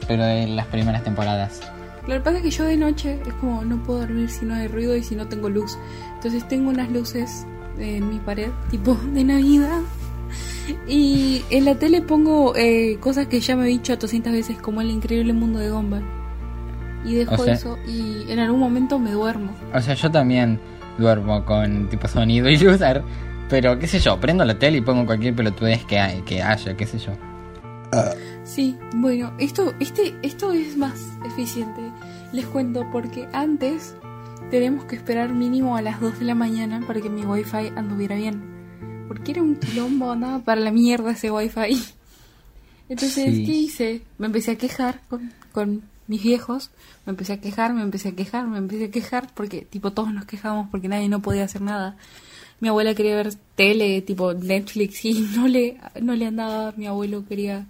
[0.08, 1.62] pero de las primeras temporadas.
[2.06, 4.56] Lo que pasa es que yo de noche es como no puedo dormir si no
[4.56, 5.78] hay ruido y si no tengo luz.
[6.16, 7.46] Entonces tengo unas luces
[7.80, 9.80] en mi pared, tipo de Navidad.
[10.88, 14.82] Y en la tele pongo eh, cosas que ya me he dicho 200 veces, como
[14.82, 16.04] el increíble mundo de Gumball.
[17.06, 19.54] Y dejo O sea- eso y en algún momento me duermo.
[19.74, 20.60] O sea, yo también
[20.98, 22.80] duermo con tipo sonido y luz,
[23.50, 26.76] pero qué sé yo, prendo la tele y pongo cualquier pelotudez que, hay- que haya,
[26.76, 27.12] qué sé yo.
[28.44, 31.82] Sí, bueno, esto, este, esto es más eficiente.
[32.32, 33.96] Les cuento porque antes
[34.50, 38.16] tenemos que esperar mínimo a las 2 de la mañana para que mi wifi anduviera
[38.16, 39.06] bien.
[39.08, 41.84] Porque era un quilombo, andaba para la mierda ese wifi.
[42.90, 43.46] Entonces, Sí.
[43.46, 44.02] ¿qué hice?
[44.18, 46.72] Me empecé a quejar con, con mis viejos.
[47.06, 50.12] Me empecé a quejar, me empecé a quejar, me empecé a quejar porque tipo todos
[50.14, 51.96] nos quejamos porque nadie no podía hacer nada.
[52.64, 56.74] Mi abuela quería ver tele, tipo Netflix, y no le, no le andaba.
[56.78, 57.66] Mi abuelo quería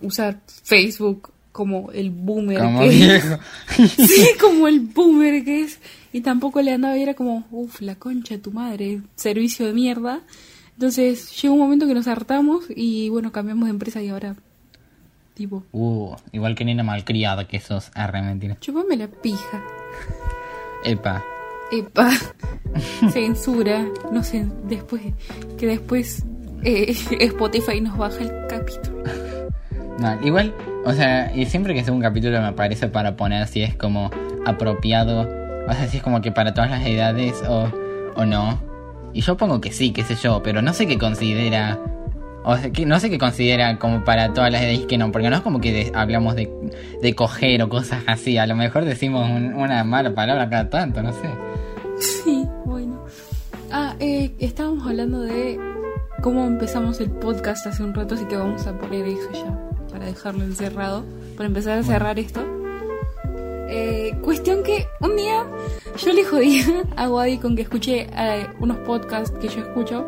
[0.00, 3.38] usar Facebook como el boomer Como que viejo.
[3.76, 5.78] sí, como el boomer que es.
[6.14, 9.74] Y tampoco le andaba y era como, uff, la concha de tu madre, servicio de
[9.74, 10.22] mierda.
[10.76, 14.34] Entonces llegó un momento que nos hartamos y bueno, cambiamos de empresa y ahora,
[15.34, 18.56] tipo, Uh, igual que nena malcriada que sos, arre, mentira.
[18.60, 19.62] chupame la pija.
[20.84, 21.22] Epa.
[21.72, 22.10] Epa,
[23.12, 25.00] censura, no sé, después,
[25.58, 26.24] que después
[26.62, 29.02] eh, Spotify nos baja el capítulo.
[30.22, 30.52] Igual,
[30.84, 34.10] o sea, y siempre que sea un capítulo me aparece para poner si es como
[34.44, 35.22] apropiado,
[35.66, 37.70] o sea, si es como que para todas las edades o,
[38.16, 38.60] o no.
[39.14, 41.78] Y yo pongo que sí, qué sé yo, pero no sé qué considera,
[42.44, 45.30] o sea, que no sé qué considera como para todas las edades que no, porque
[45.30, 46.50] no es como que de- hablamos de,
[47.00, 51.02] de coger o cosas así, a lo mejor decimos un- una mala palabra cada tanto,
[51.02, 51.28] no sé.
[51.98, 53.04] Sí, bueno.
[53.70, 55.58] Ah, eh, estábamos hablando de
[56.22, 59.58] cómo empezamos el podcast hace un rato, así que vamos a poner eso ya
[59.90, 61.04] para dejarlo encerrado,
[61.36, 62.40] para empezar a cerrar esto.
[63.74, 65.46] Eh, cuestión que un día
[65.96, 66.60] yo le jodí
[66.96, 70.04] a Wadi con que escuché eh, unos podcasts que yo escucho.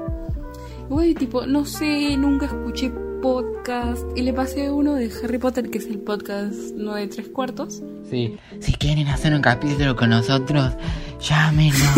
[0.90, 2.90] Y Wadi tipo, no sé, nunca escuché
[3.22, 4.04] podcast.
[4.16, 7.82] Y le pasé uno de Harry Potter, que es el podcast 9 3 cuartos.
[8.10, 8.36] Sí.
[8.60, 10.72] Si quieren hacer un capítulo con nosotros,
[11.20, 11.80] llámenos.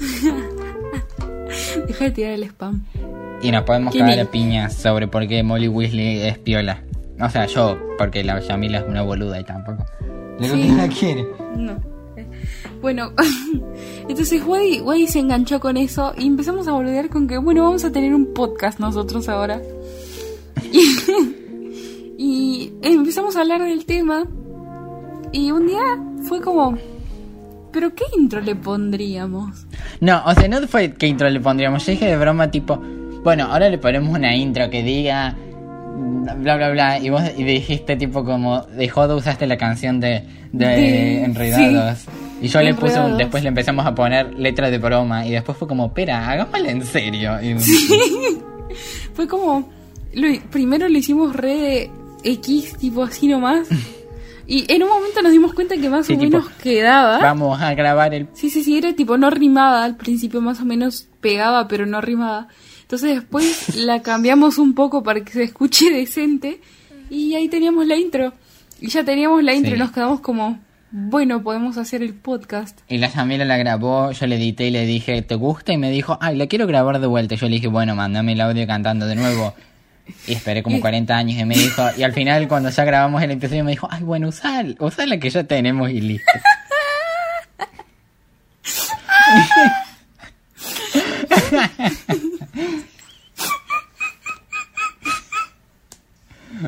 [1.86, 2.84] Deja de tirar el spam.
[3.42, 6.82] Y nos podemos ¿Quién cagar a piñas sobre por qué Molly Weasley es piola.
[7.20, 9.84] O sea, yo, porque la Yamila es una boluda y tampoco.
[10.38, 10.62] Luego Sí.
[10.62, 11.26] que la quiere.
[11.56, 11.80] No.
[12.82, 13.12] Bueno,
[14.08, 17.84] entonces Wadi, Wadi se enganchó con eso y empezamos a boludear con que, bueno, vamos
[17.84, 19.60] a tener un podcast nosotros ahora.
[20.72, 20.80] Y,
[22.18, 24.24] y empezamos a hablar del tema
[25.32, 25.80] y un día
[26.28, 26.76] fue como,
[27.72, 29.66] ¿pero qué intro le pondríamos?
[30.00, 31.86] No, o sea, no fue que intro le pondríamos.
[31.86, 32.76] Yo dije de broma, tipo,
[33.22, 35.36] bueno, ahora le ponemos una intro que diga
[36.38, 36.98] bla bla bla.
[36.98, 42.04] Y vos y dijiste, tipo, como de joda usaste la canción de, de, De- Enredados.
[42.42, 45.26] Y yo le puse, un- después le empezamos a poner letras de broma.
[45.26, 47.40] Y después fue como, espera, hagámosla en serio.
[47.42, 47.54] Y,
[49.14, 49.70] Fue como,
[50.14, 51.90] lo- primero lo hicimos re de
[52.24, 53.68] X, tipo así nomás.
[54.46, 57.18] Y en un momento nos dimos cuenta que más Sí, o tipo, menos quedaba.
[57.18, 60.64] Vamos a grabar el Sí, sí, sí, era tipo no rimaba al principio, más o
[60.64, 62.48] menos pegaba, pero no rimaba.
[62.82, 66.60] Entonces después la cambiamos un poco para que se escuche decente
[67.08, 68.32] y ahí teníamos la intro.
[68.80, 69.76] Y ya teníamos la intro Sí.
[69.76, 70.58] y nos quedamos como,
[70.94, 72.80] bueno, podemos hacer el podcast.
[72.86, 75.72] Y la Yamila la grabó, yo le edité y le dije, ¿te gusta?
[75.72, 77.34] Y me dijo, ay, la quiero grabar de vuelta.
[77.34, 79.54] Yo le dije, bueno, mándame el audio cantando de nuevo.
[80.26, 83.30] Y esperé como 40 años y me dijo, y al final cuando ya grabamos el
[83.30, 86.30] episodio me dijo, ay, bueno, usa, usa la que ya tenemos y listo.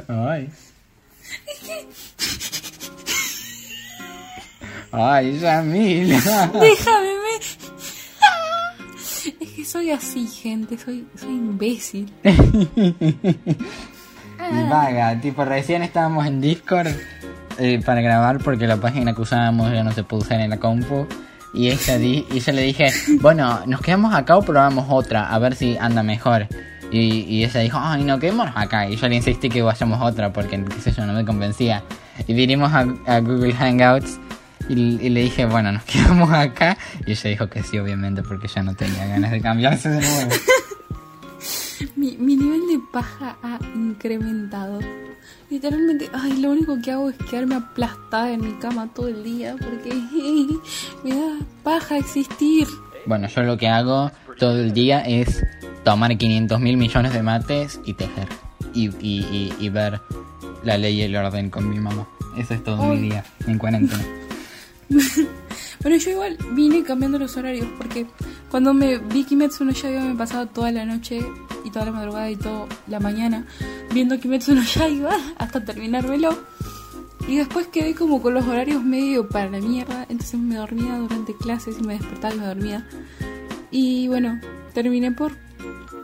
[0.08, 0.48] Ay.
[4.96, 6.16] Ay, Yamila.
[6.60, 7.34] Déjame, me...
[9.40, 12.12] Es que soy así, gente, soy, soy imbécil.
[14.52, 16.88] Y vaga, tipo recién estábamos en Discord
[17.58, 20.58] eh, para grabar porque la página que usábamos ya no se puede usar en la
[20.58, 21.06] compu.
[21.54, 25.32] Y ella di y yo le dije, bueno, ¿nos quedamos acá o probamos otra?
[25.32, 26.46] A ver si anda mejor.
[26.90, 28.88] Y, y ella dijo, ay, no, quedémonos acá.
[28.88, 31.82] Y yo le insistí que vayamos otra porque, qué sé yo, no me convencía.
[32.26, 34.18] Y vinimos a, a Google Hangouts
[34.68, 36.76] y, y le dije, bueno, nos quedamos acá.
[37.06, 40.30] Y ella dijo que sí, obviamente, porque ya no tenía ganas de cambiarse de nuevo.
[41.96, 44.78] Mi, mi nivel de paja ha incrementado.
[45.50, 49.56] Literalmente, ay, lo único que hago es quedarme aplastada en mi cama todo el día
[49.58, 49.92] porque
[51.04, 52.66] me da paja existir.
[53.06, 55.44] Bueno, yo lo que hago todo el día es
[55.84, 58.28] tomar 500 mil millones de mates y tejer.
[58.72, 60.00] Y, y, y, y ver
[60.62, 62.06] la ley y el orden con mi mamá.
[62.38, 62.96] Eso es todo Uy.
[62.96, 64.04] mi día en cuarentena.
[65.82, 68.06] Bueno, yo igual vine cambiando los horarios porque
[68.50, 71.20] cuando me vi Kimetsu no Yaiba me pasaba toda la noche
[71.62, 73.44] y toda la madrugada y toda la mañana
[73.92, 76.36] viendo Kimetsu no Yaiba hasta terminármelo.
[77.28, 81.34] Y después quedé como con los horarios medio para la mierda, entonces me dormía durante
[81.34, 82.86] clases y me despertaba y me dormía.
[83.70, 84.40] Y bueno,
[84.74, 85.32] terminé por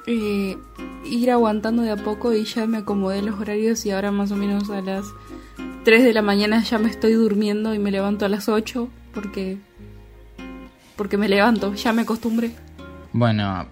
[0.07, 0.57] eh,
[1.05, 4.37] ir aguantando de a poco y ya me acomodé los horarios y ahora más o
[4.37, 5.07] menos a las
[5.85, 9.59] 3 de la mañana ya me estoy durmiendo y me levanto a las 8 porque
[10.97, 12.51] porque me levanto, ya me acostumbré.
[13.13, 13.67] Bueno,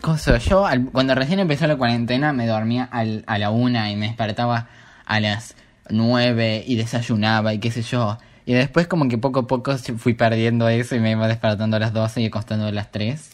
[0.00, 4.06] cosa, yo cuando recién empezó la cuarentena me dormía al- a la una y me
[4.06, 4.68] despertaba
[5.04, 5.56] a las
[5.90, 8.18] nueve y desayunaba y qué sé yo.
[8.46, 11.80] Y después como que poco a poco fui perdiendo eso y me iba despertando a
[11.80, 13.30] las 12 y acostando a las 3.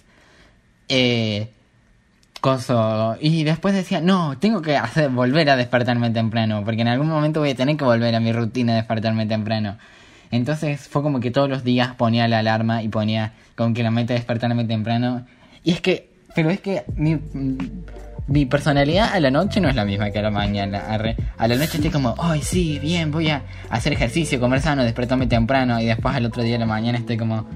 [0.88, 1.50] Eh,
[3.20, 7.40] y después decía, no, tengo que hacer, volver a despertarme temprano, porque en algún momento
[7.40, 9.78] voy a tener que volver a mi rutina de despertarme temprano.
[10.30, 13.90] Entonces fue como que todos los días ponía la alarma y ponía como que la
[13.90, 15.24] meta de despertarme temprano.
[15.62, 17.18] Y es que, pero es que mi,
[18.26, 20.82] mi personalidad a la noche no es la misma que a la mañana.
[21.38, 25.26] A la noche estoy como, ay, sí, bien, voy a hacer ejercicio, comer sano, despertarme
[25.26, 25.80] temprano.
[25.80, 27.46] Y después al otro día de la mañana estoy como,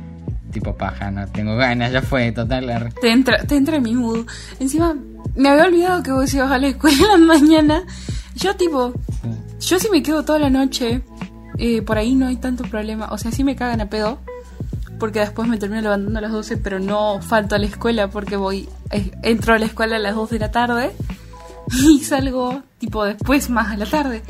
[0.50, 2.92] tipo paja, no tengo ganas, ya fue, total.
[3.00, 4.26] Te entra, te entra en mi mood.
[4.58, 4.96] Encima,
[5.36, 7.84] me había olvidado que vos ibas a la escuela mañana.
[8.34, 8.92] Yo tipo,
[9.60, 11.02] yo si me quedo toda la noche,
[11.58, 13.08] eh, por ahí no hay tanto problema.
[13.10, 14.18] O sea, sí me cagan a pedo.
[14.98, 18.34] Porque después me termino levantando a las 12, pero no falto a la escuela porque
[18.36, 20.90] voy, eh, entro a la escuela a las 2 de la tarde
[21.70, 24.22] y salgo tipo después más a la tarde.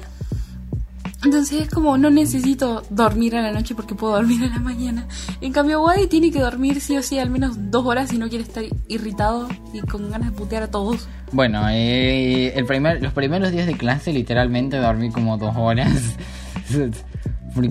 [1.25, 5.07] Entonces es como no necesito dormir a la noche porque puedo dormir a la mañana.
[5.41, 8.29] En cambio, Wadi tiene que dormir sí o sí al menos dos horas si no
[8.29, 11.09] quiere estar irritado y con ganas de putear a todos.
[11.33, 15.91] Bueno, eh, el primer, los primeros días de clase literalmente dormí como dos horas.
[17.55, 17.71] Por-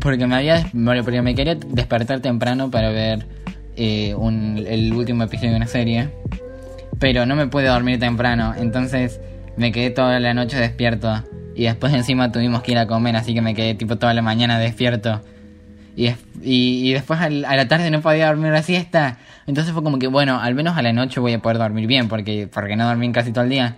[0.00, 0.66] porque me había
[1.04, 3.26] porque me quería despertar temprano para ver
[3.76, 4.14] eh,
[4.66, 6.10] el último episodio de una serie.
[6.98, 9.18] Pero no me pude dormir temprano, entonces
[9.56, 11.22] me quedé toda la noche despierto.
[11.54, 14.22] Y después encima tuvimos que ir a comer, así que me quedé tipo toda la
[14.22, 15.20] mañana despierto.
[15.96, 19.18] Y, y, y después a la tarde no podía dormir la siesta.
[19.46, 22.08] Entonces fue como que, bueno, al menos a la noche voy a poder dormir bien,
[22.08, 23.76] porque, porque no dormí casi todo el día.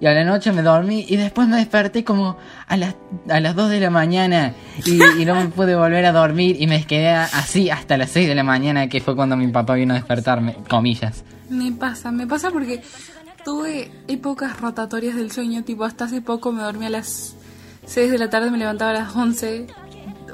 [0.00, 2.36] Y a la noche me dormí y después me desperté como
[2.68, 2.94] a las,
[3.28, 4.52] a las 2 de la mañana
[4.86, 8.28] y, y no me pude volver a dormir y me quedé así hasta las 6
[8.28, 11.24] de la mañana, que fue cuando mi papá vino a despertarme, comillas.
[11.50, 12.80] Me pasa, me pasa porque
[13.44, 17.34] tuve épocas rotatorias del sueño, tipo hasta hace poco me dormí a las
[17.86, 19.66] 6 de la tarde, me levantaba a las 11,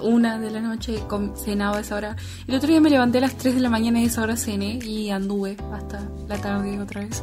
[0.03, 0.99] una de la noche,
[1.37, 2.17] cenaba a esa hora.
[2.47, 4.37] El otro día me levanté a las 3 de la mañana y a esa hora
[4.37, 7.23] cené y anduve hasta la tarde otra vez.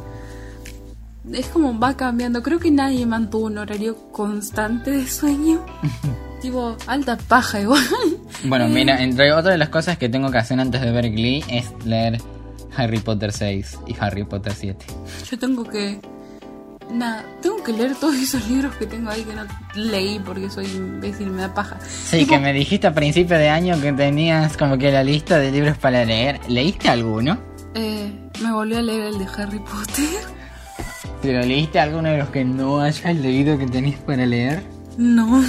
[1.32, 5.64] Es como va cambiando, creo que nadie mantuvo un horario constante de sueño.
[6.42, 7.84] tipo, alta paja igual.
[8.44, 11.44] Bueno, mira, entre otras de las cosas que tengo que hacer antes de ver Glee
[11.48, 12.20] es leer
[12.76, 14.86] Harry Potter 6 y Harry Potter 7.
[15.30, 16.00] Yo tengo que.
[16.92, 19.44] Nada, tengo que leer todos esos libros que tengo ahí que no
[19.76, 21.78] leí porque soy imbécil, me da paja.
[21.88, 25.38] Sí, Tipo, que me dijiste a principio de año que tenías como que la lista
[25.40, 26.40] de libros para leer.
[26.50, 27.38] ¿Leíste alguno?
[27.76, 28.12] eh,
[28.44, 30.20] me volví a leer el de Harry Potter.
[31.22, 34.62] ¿Pero leíste alguno de los que no hayas leído que tenías para leer?
[34.98, 35.42] No.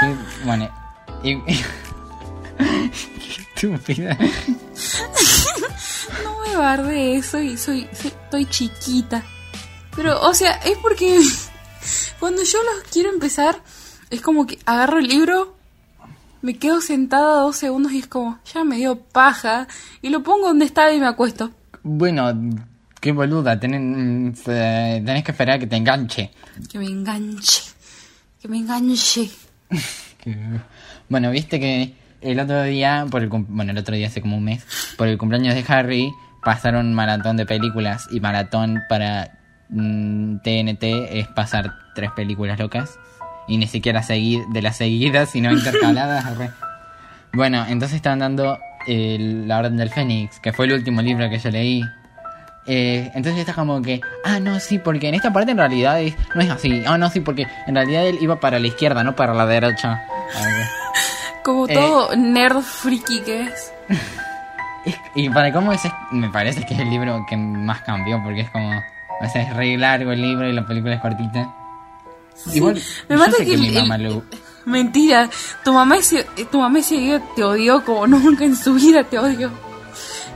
[0.00, 0.68] Qué- Bueno,
[1.22, 1.36] y...
[2.58, 4.18] Qué estúpida.
[6.54, 9.24] No me barde eso y soy, soy- estoy chiquita.
[9.96, 11.18] Pero, o sea, es porque
[12.20, 13.56] cuando yo los quiero empezar,
[14.08, 15.56] es como que agarro el libro,
[16.42, 19.66] me quedo sentada dos segundos y es como, ya me dio paja,
[20.00, 21.50] y lo pongo donde estaba y me acuesto.
[21.82, 22.32] Bueno,
[23.00, 26.30] qué boluda, tenés, eh, tenés que esperar a que te enganche.
[26.70, 27.62] Que me enganche.
[28.40, 29.28] Que me enganche.
[31.08, 34.44] Bueno, viste que el otro día, por el bueno, el otro día hace como un
[34.44, 34.64] mes,
[34.96, 36.10] por el cumpleaños de Harry,
[36.44, 39.30] pasaron un maratón de películas y maratón para
[39.70, 42.98] mm, TNT es pasar tres películas locas
[43.48, 46.24] y ni siquiera seguir de las seguidas, sino intercaladas.
[47.32, 49.16] bueno, entonces estaban dando eh,
[49.46, 51.82] La Orden del Fénix, que fue el último libro que yo leí.
[52.66, 56.14] Eh, entonces está como que, ah, no, sí, porque en esta parte en realidad es-
[56.34, 56.82] no es así.
[56.86, 60.02] Ah, no, sí, porque en realidad él iba para la izquierda, no para la derecha.
[61.42, 61.74] Como Eh.
[61.74, 63.72] todo nerd friki que es.
[64.84, 68.22] Es- Y para cómo es, es- me parece que es el libro que más cambió,
[68.22, 71.52] porque es como, o sea, es re largo el libro y la película es cortita.
[72.52, 72.74] Igual,
[73.08, 74.22] me yo mata sé que que, mi el- mamá el- lo...
[74.66, 75.28] Mentira,
[75.62, 79.18] tu mamá ese, tu mamá ese día te odió como nunca en su vida te
[79.18, 79.50] odió.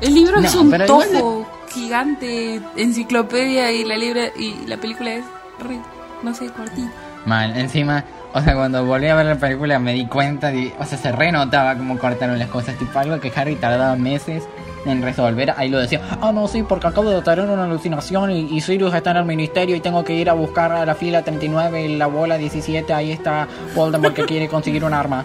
[0.01, 5.24] El libro es un igual tojo gigante, enciclopedia y la libra y la película es
[5.61, 5.78] re,
[6.22, 6.90] no sé, cortita.
[7.26, 8.05] Mal, encima,
[8.35, 11.12] o sea, cuando volví a ver la película me di cuenta, de, o sea, se
[11.12, 14.45] renotaba cómo cortaron las cosas, tipo algo que Harry tardaba meses
[14.85, 18.57] en resolver, ahí lo decía, ah, no, sí, porque acabo de tener una alucinación y,
[18.57, 21.22] y Sirius está en el ministerio y tengo que ir a buscar a la fila
[21.22, 25.24] 39 y la bola 17, ahí está Voldemort que quiere conseguir un arma.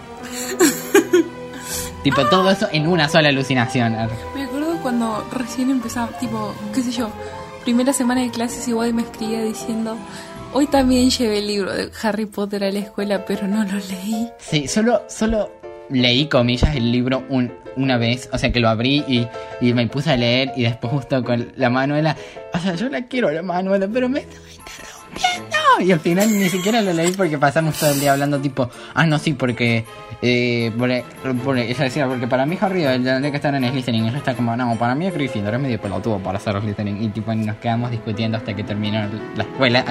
[2.02, 3.96] tipo, todo eso en una sola alucinación.
[4.34, 7.10] Me acuerdo cuando recién empezaba, tipo, qué sé yo,
[7.64, 9.96] primera semana de clases igual me escribía diciendo,
[10.54, 14.28] hoy también llevé el libro de Harry Potter a la escuela, pero no lo leí.
[14.38, 15.50] Sí, solo, solo
[15.90, 19.28] leí comillas el libro un, una vez, o sea que lo abrí y,
[19.60, 22.16] y me puse a leer y después justo con la Manuela,
[22.54, 25.54] o sea, yo la quiero la Manuela, pero me estaba interrumpiendo.
[25.80, 29.04] Y al final ni siquiera lo leí porque pasamos todo el día hablando tipo, ah,
[29.06, 29.84] no, sí, porque,
[30.22, 31.04] eh, porque,
[31.44, 34.04] porque- ella decía, porque para mí Harry tendría que estar en Slytherin.
[34.04, 37.02] Y ella está como, no, para mí es Gryffindor, es medio pelotudo para ser Slytherin.
[37.02, 39.00] Y tipo nos quedamos discutiendo hasta que terminó
[39.36, 39.84] la escuela.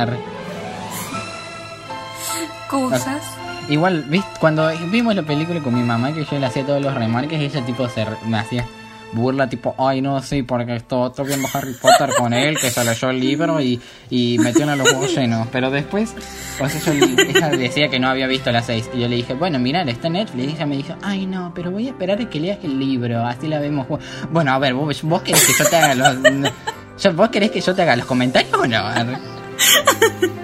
[2.74, 3.22] Cosas.
[3.70, 4.28] Igual, ¿viste?
[4.40, 7.66] Cuando vimos la película con mi mamá, que yo le hacía todos los remarques, ella
[7.66, 8.66] tipo se me hacía
[9.14, 12.84] burla, tipo, ay no, sí, porque esto estoy viendo Harry Potter con él, que se
[12.84, 15.48] leyó el libro y, y metió en los huevos llenos.
[15.52, 16.16] Pero después,
[16.60, 18.90] o sea, yo le- ella decía que no había visto las seis.
[18.94, 20.50] Y yo le dije, bueno, mira, está Netflix.
[20.52, 23.24] Y ella me dijo, ay no, pero voy a esperar a que leas el libro,
[23.26, 23.86] así la vemos.
[24.32, 26.18] Bueno, a ver, vos, vos querés que yo te haga los...
[27.16, 30.43] ¿Vos querés que yo te haga los comentarios o no?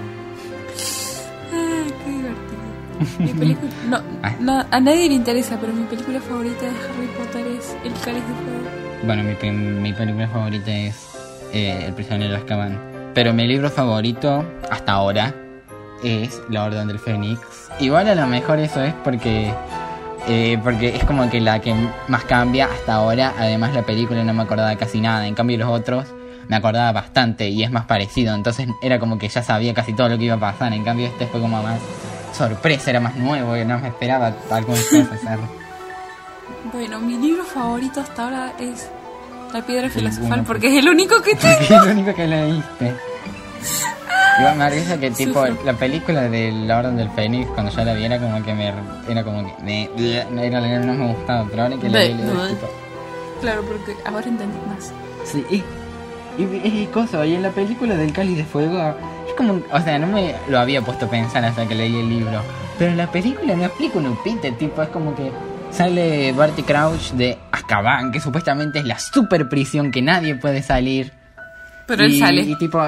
[3.19, 4.33] Mi película, no, Ah.
[4.39, 8.23] no, a nadie le interesa, pero mi película favorita de Harry Potter es El Cáliz
[8.27, 9.05] de Fuego.
[9.05, 11.07] Bueno, mi, mi película favorita es
[11.53, 12.79] eh, El prisionero de Azkaban.
[13.13, 15.33] Pero mi libro favorito, hasta ahora,
[16.03, 17.39] es La Orden del Fénix.
[17.79, 19.51] Igual a lo mejor eso es porque...
[20.27, 21.73] eh, porque es como que la que
[22.07, 23.33] más cambia hasta ahora.
[23.37, 25.25] Además la película no me acordaba casi nada.
[25.27, 26.05] En cambio los otros
[26.49, 28.35] me acordaba bastante y es más parecido.
[28.35, 30.73] Entonces era como que ya sabía casi todo lo que iba a pasar.
[30.73, 31.79] En cambio este fue como más
[32.33, 33.55] sorpresa, era más nuevo.
[33.57, 35.19] Y no me esperaba algunas cosas.
[36.73, 38.89] Bueno, mi libro favorito hasta ahora es
[39.53, 40.43] La Piedra Filosofal, uno.
[40.47, 41.59] porque es el único que tengo.
[41.59, 42.95] es lo único que leíste.
[44.39, 45.65] Igual me risa que tipo Sufro.
[45.65, 48.73] la película de La Orden del Fénix cuando yo la vi era como que me
[49.09, 49.89] era como que me,
[50.45, 52.67] era, no me gustaba, pero ahora que la vi, tipo,
[53.41, 54.91] Claro, porque ahora entendí más.
[55.25, 55.63] sí, y,
[56.41, 58.95] y, es cosa, y en la película del Cáliz de Fuego
[59.39, 62.41] como, o sea, no me lo había puesto a pensar hasta que leí el libro,
[62.77, 65.31] pero la película no explica un upite, tipo, es como que
[65.71, 71.13] sale Barty Crouch de Azkaban, que supuestamente es la super prisión que nadie puede salir.
[71.87, 72.41] Pero él sale.
[72.41, 72.81] Y tipo,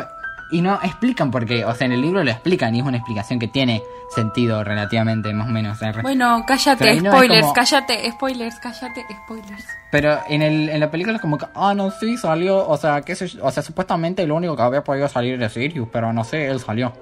[0.51, 1.63] y no explican por qué.
[1.65, 3.81] O sea, en el libro lo explican y es una explicación que tiene
[4.13, 5.79] sentido relativamente, más o menos.
[6.01, 9.65] Bueno, cállate, no es spoilers, como- cállate, spoilers, cállate, spoilers.
[9.91, 12.67] Pero en, el, en la película es como que, ah, no, sí, salió.
[12.67, 15.87] O sea, sé yo, o sea, supuestamente lo único que había podido salir de Sirius,
[15.91, 16.93] pero no sé, él salió.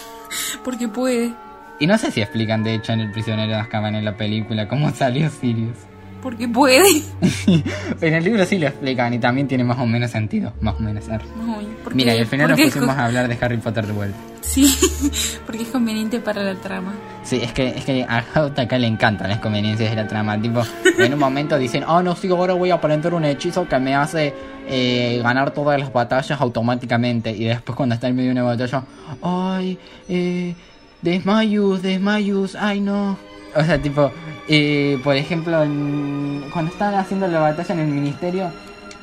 [0.64, 1.32] Porque puede,
[1.78, 4.68] Y no sé si explican, de hecho, en El prisionero de Azkaban en la película
[4.68, 5.76] cómo salió Sirius.
[6.22, 7.02] Porque puede.
[8.00, 10.80] en el libro sí lo explican y también tiene más o menos sentido, más o
[10.80, 11.08] menos.
[11.08, 11.18] ¿eh?
[11.82, 14.16] Porque- Mira, y al final nos pusimos a hablar de Harry Potter de vuelta.
[14.40, 14.74] Sí,
[15.46, 16.92] porque es conveniente para la trama.
[17.22, 20.40] Sí, es que, es que a JK le encantan las conveniencias de la trama.
[20.40, 20.62] Tipo,
[20.98, 23.94] en un momento dicen, oh no, sí, ahora voy a aprender un hechizo que me
[23.94, 24.34] hace
[24.68, 27.30] eh, ganar todas las batallas automáticamente.
[27.30, 28.82] Y después cuando está en medio de una batalla,
[29.22, 30.54] ay, eh,
[31.02, 33.16] desmayus, desmayus, ay no.
[33.56, 34.10] O sea, tipo,
[34.48, 38.50] eh, por ejemplo, en- cuando estaban haciendo la batalla en el ministerio,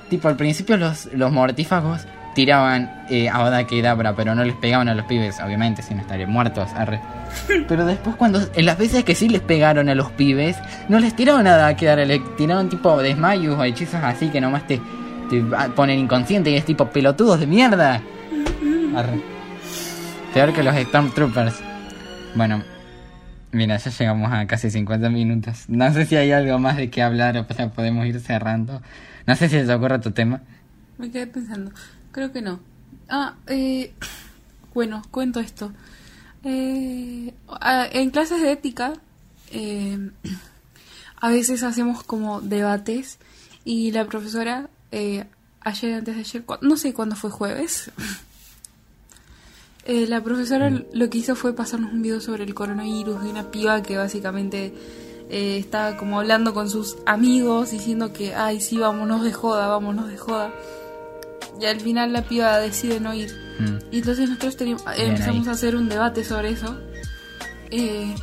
[0.10, 4.88] tipo, al principio los, los mortífagos tiraban eh, a Oda Kedavra, pero no les pegaban
[4.90, 6.70] a los pibes, obviamente, si no estarían muertos.
[6.76, 7.02] arre.
[7.68, 10.56] Pero después cuando en las veces que sí les pegaron a los pibes,
[10.88, 14.66] no les tiraron nada a quedar, le tiraron tipo desmayos o hechizos así que nomás
[14.68, 14.80] te,
[15.30, 15.44] te
[15.76, 18.02] ponen inconsciente y es tipo pelotudos de mierda.
[18.96, 19.20] Arre.
[20.34, 21.56] Peor que los Stormtroopers.
[22.36, 22.62] Bueno,
[23.58, 25.66] mira, ya llegamos a casi 50 minutos.
[25.68, 28.82] No sé si hay algo más de qué hablar o sea, podemos ir cerrando.
[29.26, 30.42] No sé si se te ocurre tu tema.
[30.98, 31.72] Me quedé pensando.
[32.12, 32.60] Creo que no.
[33.10, 33.94] Ah, eh,
[34.74, 35.74] bueno, cuento esto.
[36.44, 37.34] Eh,
[37.92, 38.94] en clases de ética,
[39.52, 40.12] eh,
[41.20, 43.18] a veces hacemos como debates
[43.66, 45.26] y la profesora, eh,
[45.62, 47.92] ayer, antes de ayer, no sé cuándo fue jueves,
[49.88, 53.50] eh, la profesora lo que hizo fue pasarnos un video sobre el coronavirus de una
[53.50, 54.74] piba que básicamente
[55.30, 60.10] eh, estaba como hablando con sus amigos diciendo que, ay, sí, vámonos de joda, vámonos
[60.10, 60.54] de joda.
[61.60, 63.32] Y al final la piba decide no ir.
[63.60, 63.78] Mm.
[63.92, 65.50] Y entonces nosotros teníamos, Bien empezamos ahí.
[65.50, 66.78] a hacer un debate sobre eso.
[67.72, 68.14] Eh,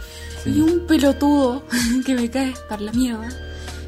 [0.45, 0.51] Sí.
[0.51, 1.63] Y un pelotudo
[2.05, 3.29] que me cae para la mierda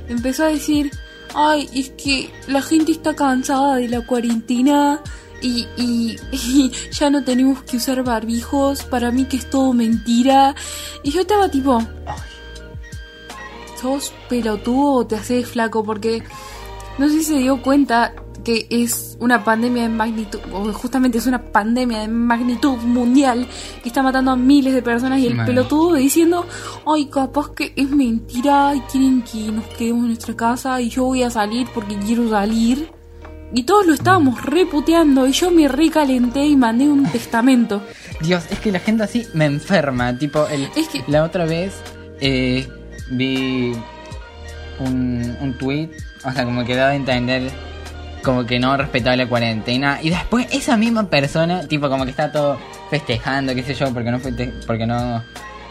[0.09, 0.91] empezó a decir:
[1.35, 5.03] Ay, es que la gente está cansada de la cuarentena.
[5.41, 8.85] Y, y, y ya no tenemos que usar barbijos.
[8.85, 10.55] Para mí que es todo mentira.
[11.03, 11.81] Y yo estaba tipo,
[13.81, 16.23] sos pelotudo o te haces flaco porque
[16.99, 18.15] no sé si se dio cuenta
[18.47, 23.45] que es una pandemia de magnitud, o justamente es una pandemia de magnitud mundial
[23.83, 26.47] que está matando a miles de personas y el pelotudo diciendo,
[26.87, 31.07] ay, capaz que es mentira y quieren que nos quedemos en nuestra casa y yo
[31.07, 32.96] voy a salir porque quiero salir.
[33.53, 37.83] Y todos lo estábamos reputeando y yo me recalenté y mandé un testamento.
[38.21, 40.17] Dios, es que la gente así me enferma.
[40.19, 41.73] Tipo, el, Es que- la otra vez
[42.21, 42.69] eh,
[43.11, 43.73] vi
[44.81, 45.91] un, un tweet,
[46.25, 47.51] o sea, como que daba a entender
[48.23, 50.01] como que no respetaba la cuarentena.
[50.03, 52.59] Y después esa misma persona, tipo, como que está todo
[52.91, 55.23] festejando, qué sé yo, porque no feste- porque no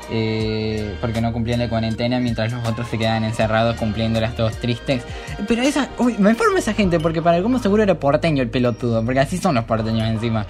[0.09, 5.03] eh, porque no cumplían la cuarentena mientras los otros se quedaban encerrados cumpliéndolas todos tristes.
[5.47, 9.03] Pero esa, uy, me enferma esa gente porque para algunos seguro era porteño el pelotudo,
[9.03, 10.45] porque así son los porteños encima.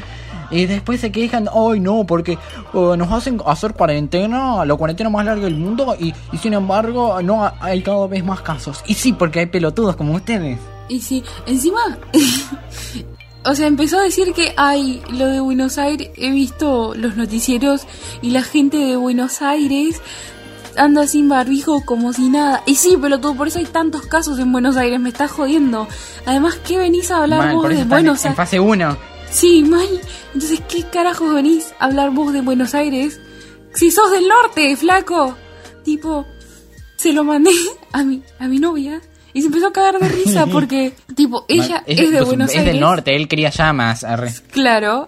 [0.52, 2.38] Y después se quejan, ay no, porque
[2.74, 7.22] oh, nos hacen hacer cuarentena, la cuarentena más larga del mundo y, y sin embargo
[7.24, 8.84] no hay cada vez más casos.
[8.86, 10.60] Y sí, porque hay pelotudos como ustedes.
[10.88, 11.80] Y sí, encima,
[13.46, 17.86] o sea, empezó a decir que, ay, lo de Buenos Aires, he visto los noticieros
[18.22, 20.02] y la gente de Buenos Aires
[20.78, 22.64] anda sin barbijo como si nada.
[22.66, 25.88] Y sí, pero todo por eso hay tantos casos en Buenos Aires, me está jodiendo.
[26.26, 28.38] Además, ¿qué venís a hablar Mal, vos de Buenos en Aires?
[28.38, 28.98] fase 1.
[29.30, 29.88] Sí, mal.
[30.34, 33.20] Entonces, ¿qué carajos venís a hablar vos de Buenos Aires?
[33.74, 35.36] Si sos del norte, flaco.
[35.84, 36.26] Tipo,
[36.98, 37.52] se lo mandé
[37.92, 39.02] a mi, a mi novia
[39.36, 42.58] y se empezó a cagar de risa porque, tipo, ella es, de pues, Buenos es
[42.58, 42.74] Aires.
[42.74, 44.06] del norte, él quería llamas.
[44.06, 44.32] arre.
[44.50, 45.08] Claro.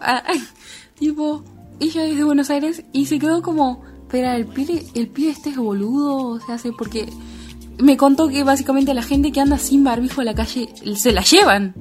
[1.00, 1.46] tipo,
[1.80, 5.52] ella es de Buenos Aires y se quedó como, espera, el pibe, el pibe este
[5.52, 7.08] es boludo, o sea, sé, porque
[7.80, 10.68] me contó que básicamente la gente que anda sin barbijo a la calle
[10.98, 11.74] se la llevan.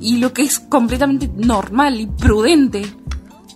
[0.00, 2.82] Y lo que es completamente normal y prudente.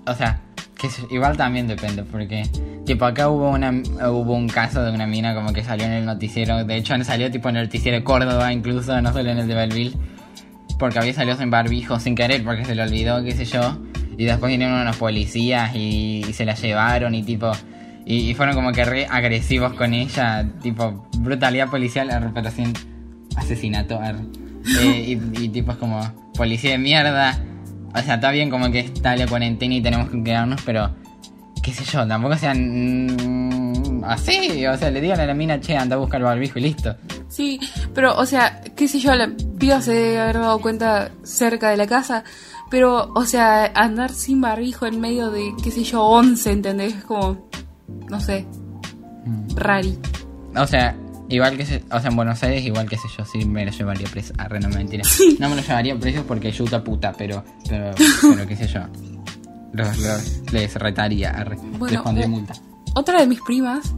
[0.06, 0.40] O sea,
[0.76, 2.48] que igual también depende, porque
[2.84, 6.04] tipo acá hubo una hubo un caso de una mina como que salió en el
[6.04, 9.48] noticiero, de hecho salió tipo en el noticiero de Córdoba incluso, no solo en el
[9.48, 9.96] de Belleville,
[10.78, 13.78] porque había salido sin barbijo sin querer porque se le olvidó, qué sé yo,
[14.16, 17.52] y después vinieron unos policías y, y se la llevaron y tipo
[18.04, 22.72] y, y fueron como que re agresivos con ella, tipo brutalidad policial, pero sin
[23.36, 24.00] asesinato.
[24.80, 26.00] Eh, y, y tipo es como
[26.36, 27.36] policía de mierda.
[27.92, 30.94] O sea, está bien como que está la cuarentena y tenemos que quedarnos, pero
[31.62, 34.66] qué sé yo, tampoco sean mm, así.
[34.66, 36.94] O sea, le digan a la mina, che, anda a buscar el barbijo y listo.
[37.28, 37.60] Sí,
[37.94, 41.76] pero, o sea, qué sé yo, la piba se debe haber dado cuenta cerca de
[41.76, 42.24] la casa.
[42.70, 46.94] Pero, o sea, andar sin barbijo en medio de, qué sé yo, 11, ¿entendés?
[46.94, 47.48] Es como,
[48.08, 48.46] no sé,
[49.54, 49.98] rari.
[50.56, 50.96] O sea,
[51.28, 53.70] igual que se, o sea, en Buenos Aires, igual que sé yo, sí me lo
[53.70, 54.32] llevaría preso.
[54.38, 55.02] Arre, no mentira.
[55.38, 57.90] No me lo llevaría preso porque es yuta puta, pero, pero,
[58.22, 58.80] pero qué sé yo.
[59.72, 61.56] Los, los- les retaría, arre.
[61.78, 62.54] Bueno, les pondría eh, multa.
[62.94, 63.92] Otra de mis primas.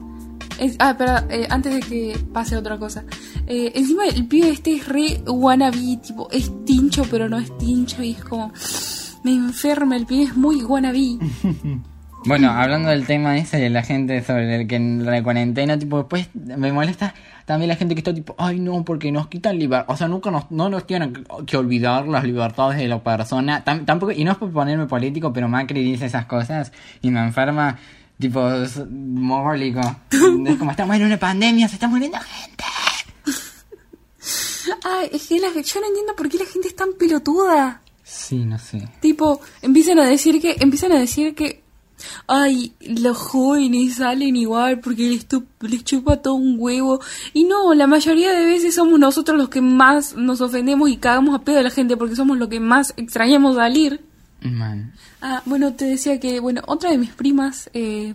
[0.58, 3.02] Es, ah, espera, eh, antes de que pase otra cosa.
[3.46, 8.02] Eh, encima el pibe este es re wannabe, tipo, es tincho, pero no es tincho.
[8.02, 8.52] Y es como.
[9.24, 11.18] Me enferma, el pibe es muy wannabe.
[12.26, 15.98] Bueno, hablando del tema ese de la gente sobre el que en la cuarentena, tipo,
[15.98, 17.14] después me molesta
[17.44, 20.30] también la gente que está tipo, ay no, porque nos quitan libertad, o sea, nunca
[20.30, 24.32] nos, no nos tienen que, olvidar las libertades de la persona, Tam- tampoco, y no
[24.32, 26.72] es por ponerme político, pero Macri dice esas cosas
[27.02, 27.78] y me enferma,
[28.18, 28.76] tipo, es.
[30.46, 32.64] Es como, estamos en una pandemia, se está muriendo gente.
[34.82, 37.82] Ay, es que la- yo no entiendo por qué la gente es tan pelotuda.
[38.02, 38.88] Sí, no sé.
[39.00, 41.62] Tipo, empiezan a decir que, empiezan a decir que,
[42.26, 47.00] ay, los jóvenes salen igual porque les, chupa todo un huevo.
[47.32, 51.34] Y no, la mayoría de veces somos nosotros los que más nos ofendemos y cagamos
[51.34, 54.00] a pedo a la gente porque somos los que más extrañamos salir.
[54.42, 54.92] Man.
[55.22, 58.14] Ah, bueno, te decía que, bueno, otra de mis primas, eh,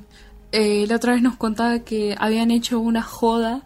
[0.52, 3.64] eh, la otra vez nos contaba que habían hecho una joda,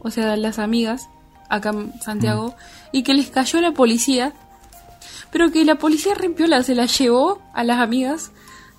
[0.00, 1.08] o sea, las amigas,
[1.48, 2.54] acá en Santiago,
[2.92, 4.34] y que les cayó la policía,
[5.30, 8.32] pero que la policía repiola se la llevó a las amigas,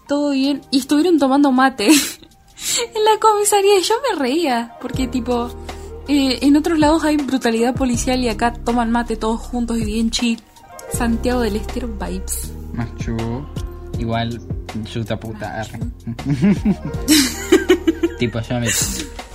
[0.08, 5.50] todo bien, y estuvieron tomando mate en la comisaría, y yo me reía, porque tipo,
[6.08, 10.12] eh, en otros lados hay brutalidad policial y acá toman mate todos juntos y bien
[10.12, 10.40] chill.
[10.92, 12.54] Santiago del Estero vibes.
[12.74, 13.18] Machu.
[13.98, 14.40] Igual,
[14.84, 15.66] chuta puta.
[18.20, 18.68] tipo yo me,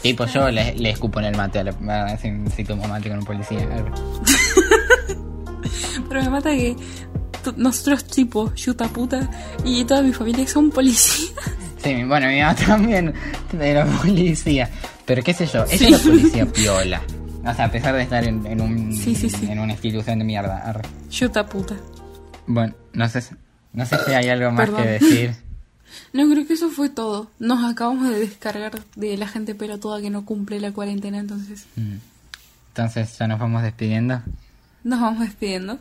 [0.03, 3.19] tipo yo le, le escupo en el mate a la, si, si tomo mate con
[3.19, 3.67] un policía.
[6.09, 6.77] Pero me mata que
[7.57, 9.29] nosotros tipo yuta puta
[9.65, 11.33] y toda mi familia son policías.
[11.83, 13.15] Sí, bueno, mi mamá también
[13.59, 14.69] era policía.
[15.07, 17.03] Pero qué sé yo, ella era policía piola.
[17.45, 19.47] O sea, a pesar de estar en, en un, Sí, sí, sí.
[19.51, 20.59] en una institución de mierda.
[20.59, 20.83] Arre.
[21.11, 21.75] Yuta puta.
[22.47, 23.35] Bueno, no sé, si-
[23.73, 24.83] no sé si hay algo más Perdón.
[24.83, 25.35] que decir.
[26.13, 27.33] No, creo que eso fue todo.
[27.41, 31.95] Nos acabamos de descargar de la gente pelotuda que no cumple la cuarentena, entonces Mm.
[32.69, 34.23] Entonces ya nos vamos despidiendo.
[34.85, 35.79] nos vamos despidiendo.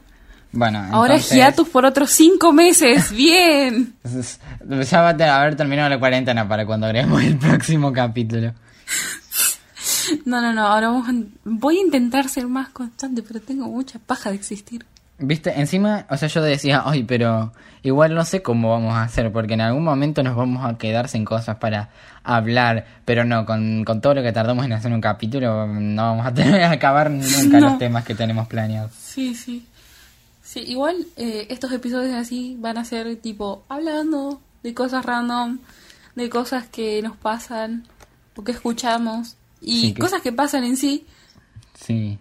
[0.52, 3.12] Bueno, Ahora entonces- hiatus por otros cinco meses.
[3.16, 3.93] ¡Bien!
[4.89, 8.54] Ya va a haber terminado la cuarentena para cuando agreguemos el próximo capítulo.
[10.26, 10.66] No, no, no.
[10.68, 11.14] Ahora vamos a-
[11.45, 14.86] voy a intentar ser más constante, pero tengo mucha paja de existir.
[15.20, 17.52] Viste, encima, o sea, yo decía, ay, pero
[17.84, 21.10] igual no sé cómo vamos a hacer, porque en algún momento nos vamos a quedar
[21.10, 21.89] sin cosas para
[22.24, 26.26] hablar, pero no, con, con todo lo que tardamos en hacer un capítulo, no vamos
[26.26, 27.70] a tener a acabar nunca No.
[27.72, 28.91] los temas que tenemos planeados.
[28.93, 29.68] Sí, sí.
[30.52, 35.60] Sí, igual eh, estos episodios así van a ser tipo hablando de cosas random,
[36.16, 37.84] de cosas que nos pasan
[38.36, 41.06] o que escuchamos y Sí, que- cosas que pasan en sí.
[41.76, 42.18] Sí,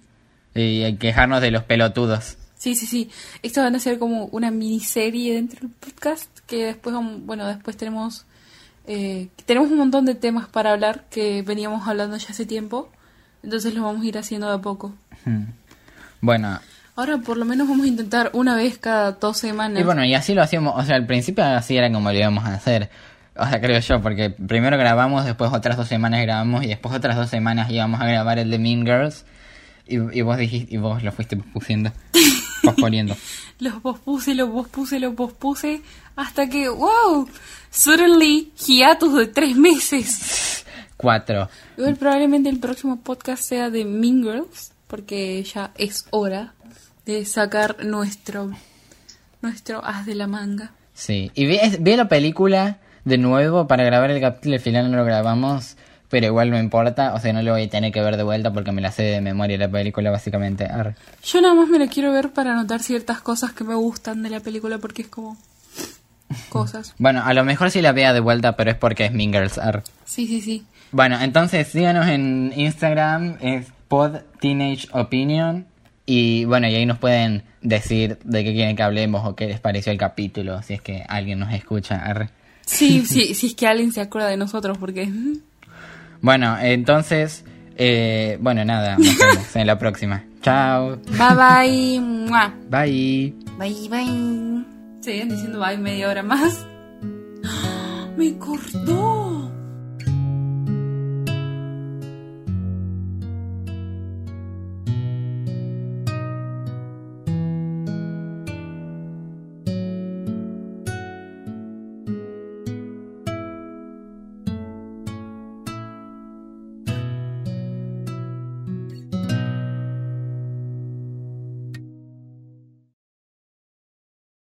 [0.54, 2.36] y quejarnos de los pelotudos.
[2.58, 3.10] Sí, sí, sí.
[3.42, 8.26] Esto van a ser como una miniserie dentro del podcast que después, bueno, después tenemos
[8.86, 12.90] eh, tenemos un montón de temas para hablar que veníamos hablando ya hace tiempo,
[13.42, 14.94] entonces los vamos a ir haciendo de a poco.
[15.24, 15.44] Hmm.
[16.20, 16.58] Bueno,
[16.98, 19.80] Ahora por lo menos vamos a intentar una vez cada dos semanas.
[19.80, 22.44] y bueno, y así lo hacíamos, o sea, al principio así era como lo íbamos
[22.44, 22.90] a hacer.
[23.36, 27.14] O sea, creo yo, porque primero grabamos, después otras dos semanas grabamos y después otras
[27.14, 29.24] dos semanas íbamos a grabar el de Mean Girls
[29.86, 31.92] y, y vos dijiste, y vos lo fuiste pospusiendo,
[32.64, 33.16] posponiendo.
[33.60, 35.82] Los pospuse, los pospuse, los pospuse,
[36.16, 37.28] hasta que, wow,
[37.70, 40.64] suddenly, hiatus de tres meses.
[40.96, 41.48] Cuatro.
[41.76, 46.54] Igual probablemente el próximo podcast sea de Mean Girls, porque ya es hora
[47.08, 48.50] de sacar nuestro,
[49.40, 50.72] nuestro as de la manga.
[50.92, 51.30] Sí.
[51.34, 55.06] Y vi, vi la película de nuevo para grabar el capítulo, al final no lo
[55.06, 55.78] grabamos,
[56.10, 58.52] pero igual no importa, o sea, no lo voy a tener que ver de vuelta
[58.52, 60.66] porque me la sé de memoria la película básicamente.
[60.66, 60.96] Arre.
[61.24, 64.28] Yo nada más me la quiero ver para anotar ciertas cosas que me gustan de
[64.28, 65.38] la película, porque es como
[66.50, 66.94] cosas.
[66.98, 69.56] Bueno, a lo mejor sí la vea de vuelta, pero es porque es Mean Girls.
[69.56, 69.82] arre.
[70.04, 70.66] Sí, sí, sí.
[70.92, 75.67] Bueno, entonces síganos en Instagram, es Pod Teenage Opinion.
[76.10, 79.60] Y bueno, y ahí nos pueden decir de qué quieren que hablemos o qué les
[79.60, 81.96] pareció el capítulo, si es que alguien nos escucha.
[81.96, 82.30] arre.
[82.64, 85.06] Sí, sí, sí es que alguien se acuerda de nosotros, porque...
[86.20, 87.44] Bueno, entonces,
[87.76, 90.24] eh, bueno, nada, nos vemos en la próxima.
[90.40, 90.96] Chao.
[90.96, 92.00] Bye bye.
[92.00, 92.54] Mua.
[92.70, 93.34] Bye.
[93.58, 94.64] Bye bye.
[95.00, 96.66] Siguen diciendo bye media hora más.
[98.16, 99.52] ¡Me cortó!